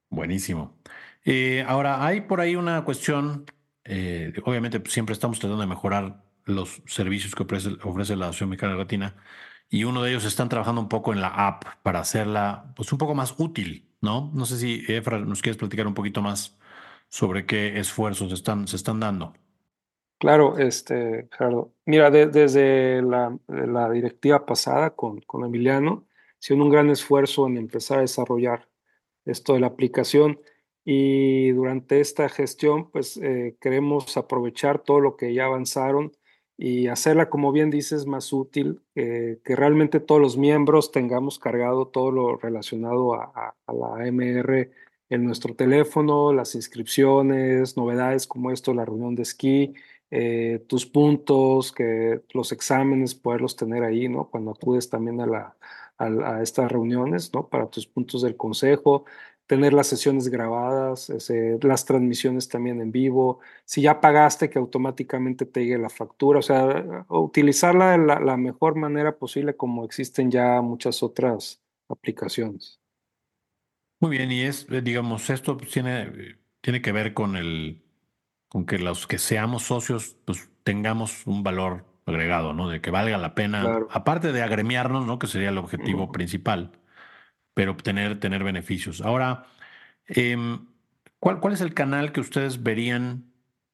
Buenísimo. 0.10 0.78
Eh, 1.24 1.64
ahora, 1.68 2.06
hay 2.06 2.22
por 2.22 2.42
ahí 2.42 2.56
una 2.56 2.84
cuestión, 2.86 3.46
eh, 3.84 4.34
obviamente 4.46 4.80
pues, 4.80 4.94
siempre 4.94 5.14
estamos 5.14 5.40
tratando 5.40 5.62
de 5.62 5.68
mejorar 5.68 6.24
los 6.46 6.82
servicios 6.86 7.34
que 7.34 7.44
ofrece, 7.44 7.70
ofrece 7.84 8.16
la 8.16 8.26
Asociación 8.26 8.50
Mexicana 8.50 8.74
de 8.74 8.80
Retina 8.80 9.16
y 9.70 9.84
uno 9.84 10.04
de 10.04 10.12
ellos 10.12 10.26
están 10.26 10.50
trabajando 10.50 10.82
un 10.82 10.90
poco 10.90 11.12
en 11.14 11.22
la 11.22 11.30
app 11.30 11.64
para 11.82 12.00
hacerla 12.00 12.72
pues 12.76 12.92
un 12.92 13.00
poco 13.00 13.16
más 13.16 13.34
útil, 13.38 13.90
¿no? 14.02 14.32
No 14.34 14.46
sé 14.46 14.58
si 14.58 14.84
Efra 14.88 15.20
nos 15.20 15.42
quieres 15.42 15.58
platicar 15.58 15.88
un 15.88 15.96
poquito 15.96 16.22
más 16.22 16.58
sobre 17.10 17.46
qué 17.46 17.80
esfuerzos 17.80 18.32
están, 18.32 18.68
se 18.68 18.76
están 18.76 19.00
dando. 19.00 19.34
Claro, 20.18 20.58
este, 20.58 21.28
Gerardo. 21.32 21.74
Mira, 21.86 22.10
desde 22.10 23.02
la, 23.02 23.38
la, 23.48 23.90
directiva 23.90 24.46
pasada 24.46 24.92
con, 24.92 25.22
con 25.22 25.44
Emiliano, 25.44 26.06
hicieron 26.46 26.62
un 26.62 26.70
gran 26.70 26.92
esfuerzo 26.92 27.48
en 27.48 27.58
empezar 27.58 27.98
a 27.98 28.02
desarrollar 28.02 28.70
esto 29.26 29.54
de 29.56 29.62
la 29.62 29.68
aplicación 29.68 30.40
y 30.84 31.50
durante 31.54 32.00
esta 32.02 32.30
gestión, 32.30 32.92
pues 32.92 33.18
eh, 33.18 33.58
queremos 33.60 34.16
aprovechar 34.16 34.78
todo 34.78 35.00
lo 35.00 35.18
que 35.18 35.34
ya 35.34 35.46
avanzaron 35.46 36.12
y 36.56 36.86
hacerla, 36.86 37.32
como 37.32 37.52
bien 37.52 37.72
dices, 37.72 38.06
más 38.06 38.32
útil, 38.32 38.84
eh, 38.94 39.40
que 39.44 39.56
realmente 39.56 40.00
todos 40.00 40.22
los 40.22 40.38
miembros 40.38 40.92
tengamos 40.92 41.40
cargado 41.40 41.88
todo 41.88 42.12
lo 42.12 42.38
relacionado 42.38 43.16
a, 43.16 43.56
la 43.68 44.06
MR 44.06 44.70
en 45.10 45.26
nuestro 45.26 45.56
teléfono, 45.56 46.32
las 46.32 46.54
inscripciones, 46.54 47.76
novedades 47.76 48.28
como 48.28 48.52
esto, 48.52 48.72
la 48.76 48.86
reunión 48.86 49.16
de 49.16 49.24
esquí, 49.24 49.74
eh, 50.12 50.64
tus 50.68 50.86
puntos, 50.86 51.72
que 51.72 52.22
los 52.34 52.52
exámenes, 52.52 53.16
poderlos 53.16 53.56
tener 53.56 53.84
ahí, 53.84 54.08
¿no? 54.08 54.30
Cuando 54.30 54.52
acudes 54.52 54.90
también 54.92 55.20
a, 55.22 55.26
la, 55.26 55.56
a, 55.98 56.42
estas 56.42 56.72
reuniones, 56.72 57.34
¿no? 57.34 57.48
Para 57.48 57.70
tus 57.70 57.88
puntos 57.88 58.22
del 58.22 58.36
consejo, 58.36 59.06
tener 59.48 59.74
las 59.74 59.88
sesiones 59.88 60.28
grabadas, 60.30 61.12
las 61.62 61.86
transmisiones 61.86 62.50
también 62.50 62.82
en 62.82 62.92
vivo, 62.92 63.40
si 63.64 63.82
ya 63.82 64.02
pagaste 64.02 64.50
que 64.50 64.60
automáticamente 64.60 65.46
te 65.46 65.62
llegue 65.62 65.78
la 65.78 65.90
factura, 65.90 66.40
o 66.40 66.42
sea, 66.42 67.06
utilizarla 67.10 67.92
de 67.92 68.26
la, 68.26 68.38
mejor 68.38 68.76
manera 68.76 69.18
posible 69.18 69.56
como 69.56 69.86
existen 69.86 70.32
ya 70.32 70.62
muchas 70.62 71.04
otras 71.04 71.62
aplicaciones. 71.88 72.80
Muy 74.00 74.18
bien, 74.18 74.32
y 74.32 74.42
es, 74.42 74.68
eh, 74.70 74.82
digamos, 74.82 75.30
esto 75.30 75.58
tiene, 75.58 76.38
tiene 76.62 76.82
que 76.82 76.92
ver 76.92 77.14
con 77.14 77.36
el, 77.36 77.82
con 78.50 78.66
que 78.66 78.80
los 78.80 79.08
que 79.08 79.20
seamos 79.20 79.64
socios, 79.64 80.18
pues 80.26 80.50
tengamos 80.64 81.26
un 81.28 81.44
valor 81.44 81.86
agregado, 82.06 82.54
¿no? 82.54 82.70
De 82.70 82.82
que 82.82 82.92
valga 82.92 83.18
la 83.18 83.36
pena, 83.36 83.80
aparte 83.90 84.32
de 84.32 84.44
agremiarnos, 84.44 85.06
¿no? 85.06 85.20
Que 85.20 85.28
sería 85.28 85.50
el 85.50 85.58
objetivo 85.58 86.12
principal 86.12 86.72
pero 87.56 87.72
obtener 87.72 88.20
tener 88.20 88.44
beneficios. 88.44 89.02
Ahora, 89.02 89.48
em, 90.08 90.68
¿cuál, 91.20 91.40
¿cuál 91.40 91.54
es 91.54 91.62
el 91.62 91.74
canal 91.74 92.12
que 92.12 92.22
ustedes 92.22 92.64
verían 92.64 93.34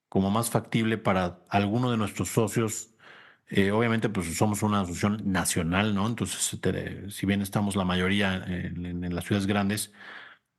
como 0.10 0.32
más 0.32 0.50
factible 0.52 0.98
para 0.98 1.42
alguno 1.50 1.92
de 1.92 1.98
nuestros 1.98 2.30
socios? 2.30 2.96
Eh, 3.50 3.72
obviamente, 3.72 4.10
pues 4.10 4.38
somos 4.38 4.64
una 4.64 4.82
asociación 4.82 5.32
nacional, 5.32 5.96
¿no? 5.96 6.08
Entonces, 6.08 6.58
si 7.10 7.26
bien 7.26 7.42
estamos 7.42 7.76
la 7.76 7.86
mayoría 7.86 8.36
en, 8.36 9.14
las 9.16 9.26
ciudades 9.26 9.48
grandes, 9.48 9.94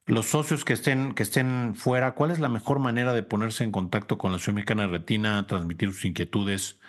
los 0.06 0.26
socios 0.26 0.64
que 0.64 0.74
estén, 0.74 1.14
que 1.14 1.22
estén 1.22 1.74
fuera, 1.76 2.14
¿cuál 2.14 2.32
es 2.32 2.40
la 2.40 2.48
mejor 2.48 2.80
manera 2.80 3.12
de 3.14 3.22
ponerse 3.22 3.64
en 3.64 3.72
contacto 3.72 4.18
con 4.18 4.32
la 4.32 4.36
Asociación 4.36 4.56
Mexicana 4.56 4.82
de 4.84 4.88
Retina, 4.88 5.46
transmitir 5.46 5.92
sus 5.92 6.04
inquietudes? 6.04 6.80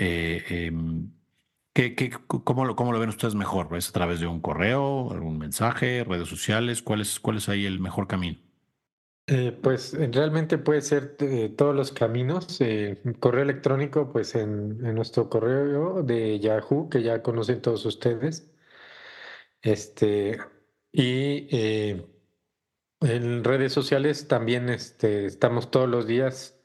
Eh, 0.00 0.42
em, 0.48 1.10
¿Qué, 1.74 2.10
cómo, 2.26 2.64
lo, 2.64 2.74
¿Cómo 2.74 2.90
lo 2.92 2.98
ven 2.98 3.10
ustedes 3.10 3.34
mejor? 3.34 3.76
¿Es 3.76 3.90
a 3.90 3.92
través 3.92 4.18
de 4.18 4.26
un 4.26 4.40
correo, 4.40 5.12
algún 5.12 5.38
mensaje, 5.38 6.04
redes 6.04 6.28
sociales? 6.28 6.82
¿Cuál 6.82 7.02
es, 7.02 7.20
cuál 7.20 7.38
ahí 7.46 7.64
el 7.66 7.78
mejor 7.78 8.08
camino? 8.08 8.38
Eh, 9.26 9.56
pues 9.62 9.96
realmente 10.12 10.58
puede 10.58 10.80
ser 10.80 11.16
todos 11.56 11.76
los 11.76 11.92
caminos. 11.92 12.60
Eh, 12.60 13.00
correo 13.20 13.42
electrónico, 13.42 14.10
pues 14.10 14.34
en, 14.34 14.78
nuestro 14.94 15.28
correo 15.28 16.02
de 16.02 16.40
Yahoo, 16.40 16.88
que 16.88 17.02
ya 17.02 17.22
conocen 17.22 17.62
todos 17.62 17.86
ustedes. 17.86 18.50
Este, 19.62 20.38
y 20.92 21.46
en 23.00 23.44
redes 23.44 23.72
sociales 23.72 24.26
también 24.26 24.70
este, 24.70 25.26
estamos 25.26 25.70
todos 25.70 25.88
los 25.88 26.06
días 26.06 26.59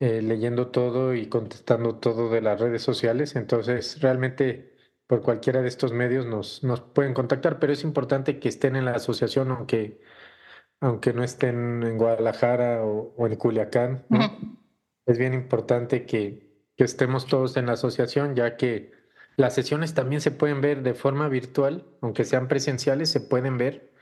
eh, 0.00 0.22
leyendo 0.22 0.68
todo 0.68 1.14
y 1.14 1.28
contestando 1.28 1.96
todo 1.96 2.30
de 2.30 2.40
las 2.42 2.60
redes 2.60 2.82
sociales. 2.82 3.36
Entonces, 3.36 4.00
realmente 4.00 4.74
por 5.06 5.22
cualquiera 5.22 5.62
de 5.62 5.68
estos 5.68 5.92
medios 5.92 6.26
nos, 6.26 6.64
nos 6.64 6.80
pueden 6.80 7.14
contactar, 7.14 7.58
pero 7.58 7.72
es 7.72 7.84
importante 7.84 8.38
que 8.40 8.48
estén 8.48 8.76
en 8.76 8.84
la 8.84 8.92
asociación, 8.92 9.50
aunque, 9.52 10.00
aunque 10.80 11.12
no 11.12 11.22
estén 11.22 11.82
en 11.82 11.98
Guadalajara 11.98 12.84
o, 12.84 13.26
en 13.26 13.36
Culiacán. 13.36 14.04
Es 15.06 15.18
bien 15.18 15.34
importante 15.34 16.06
que, 16.06 16.46
que 16.76 16.84
estemos 16.84 17.26
todos 17.26 17.56
en 17.56 17.66
la 17.66 17.72
asociación, 17.72 18.34
ya 18.34 18.56
que 18.56 18.92
las 19.36 19.54
sesiones 19.54 19.94
también 19.94 20.20
se 20.20 20.30
pueden 20.30 20.60
ver 20.60 20.82
de 20.82 20.94
forma 20.94 21.28
virtual, 21.28 21.84
aunque 22.00 22.24
sean 22.24 22.48
presenciales, 22.48 23.10
se 23.10 23.20
pueden 23.20 23.58
ver. 23.58 23.92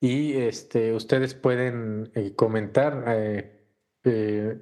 Y 0.00 0.34
este, 0.36 0.94
ustedes 0.94 1.34
pueden 1.34 2.10
eh, 2.14 2.34
comentar 2.34 3.04
eh, 3.08 3.66
eh, 4.04 4.58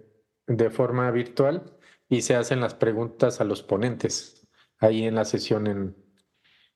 de 0.46 0.70
forma 0.70 1.10
virtual 1.10 1.76
y 2.08 2.22
se 2.22 2.36
hacen 2.36 2.60
las 2.60 2.74
preguntas 2.74 3.40
a 3.40 3.44
los 3.44 3.62
ponentes 3.62 4.46
ahí 4.78 5.04
en 5.04 5.14
la 5.14 5.24
sesión 5.24 5.66
en, 5.66 5.96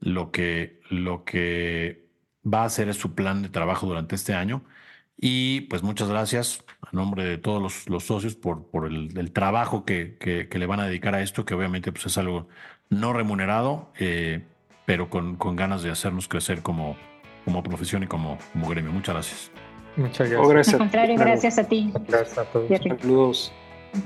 lo 0.00 0.30
que, 0.30 0.80
lo 0.90 1.24
que 1.24 2.08
va 2.44 2.64
a 2.64 2.70
ser 2.70 2.92
su 2.94 3.14
plan 3.14 3.42
de 3.42 3.48
trabajo 3.48 3.86
durante 3.86 4.14
este 4.16 4.34
año. 4.34 4.64
Y 5.16 5.62
pues 5.62 5.82
muchas 5.82 6.08
gracias 6.08 6.64
a 6.82 6.88
nombre 6.92 7.24
de 7.24 7.38
todos 7.38 7.86
los, 7.88 8.04
socios 8.04 8.34
por, 8.34 8.66
por 8.70 8.86
el, 8.86 9.32
trabajo 9.32 9.84
que, 9.84 10.16
que, 10.18 10.58
le 10.58 10.66
van 10.66 10.80
a 10.80 10.86
dedicar 10.86 11.14
a 11.14 11.22
esto, 11.22 11.44
que 11.44 11.54
obviamente 11.54 11.92
pues 11.92 12.06
es 12.06 12.18
algo 12.18 12.48
no 12.90 13.12
remunerado, 13.12 13.92
eh, 13.98 14.44
pero 14.86 15.10
con, 15.10 15.36
con 15.36 15.56
ganas 15.56 15.82
de 15.82 15.90
hacernos 15.90 16.28
crecer 16.28 16.62
como, 16.62 16.96
como 17.44 17.62
profesión 17.62 18.02
y 18.02 18.06
como, 18.06 18.38
como 18.52 18.68
gremio. 18.68 18.92
Muchas 18.92 19.14
gracias. 19.14 19.50
Muchas 19.96 20.28
gracias. 20.28 20.48
gracias. 20.48 20.74
Al 20.74 20.78
contrario, 20.80 21.16
gracias 21.18 21.58
a 21.58 21.64
ti. 21.64 21.92
Gracias 22.08 22.38
a 22.38 22.44
todos. 22.44 22.68
Saludos. 22.68 23.52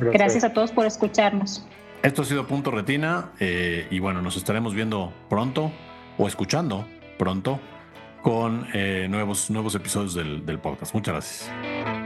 Gracias. 0.00 0.44
a 0.44 0.52
todos 0.52 0.70
por 0.70 0.86
escucharnos. 0.86 1.66
Esto 2.02 2.22
ha 2.22 2.24
sido 2.24 2.46
Punto 2.46 2.70
Retina 2.70 3.32
eh, 3.40 3.86
y 3.90 3.98
bueno, 3.98 4.22
nos 4.22 4.36
estaremos 4.36 4.74
viendo 4.74 5.12
pronto 5.28 5.72
o 6.16 6.28
escuchando 6.28 6.86
pronto 7.18 7.58
con 8.22 8.66
eh, 8.74 9.06
nuevos, 9.08 9.50
nuevos 9.50 9.74
episodios 9.74 10.14
del, 10.14 10.44
del 10.44 10.58
podcast. 10.58 10.94
Muchas 10.94 11.14
gracias. 11.14 11.97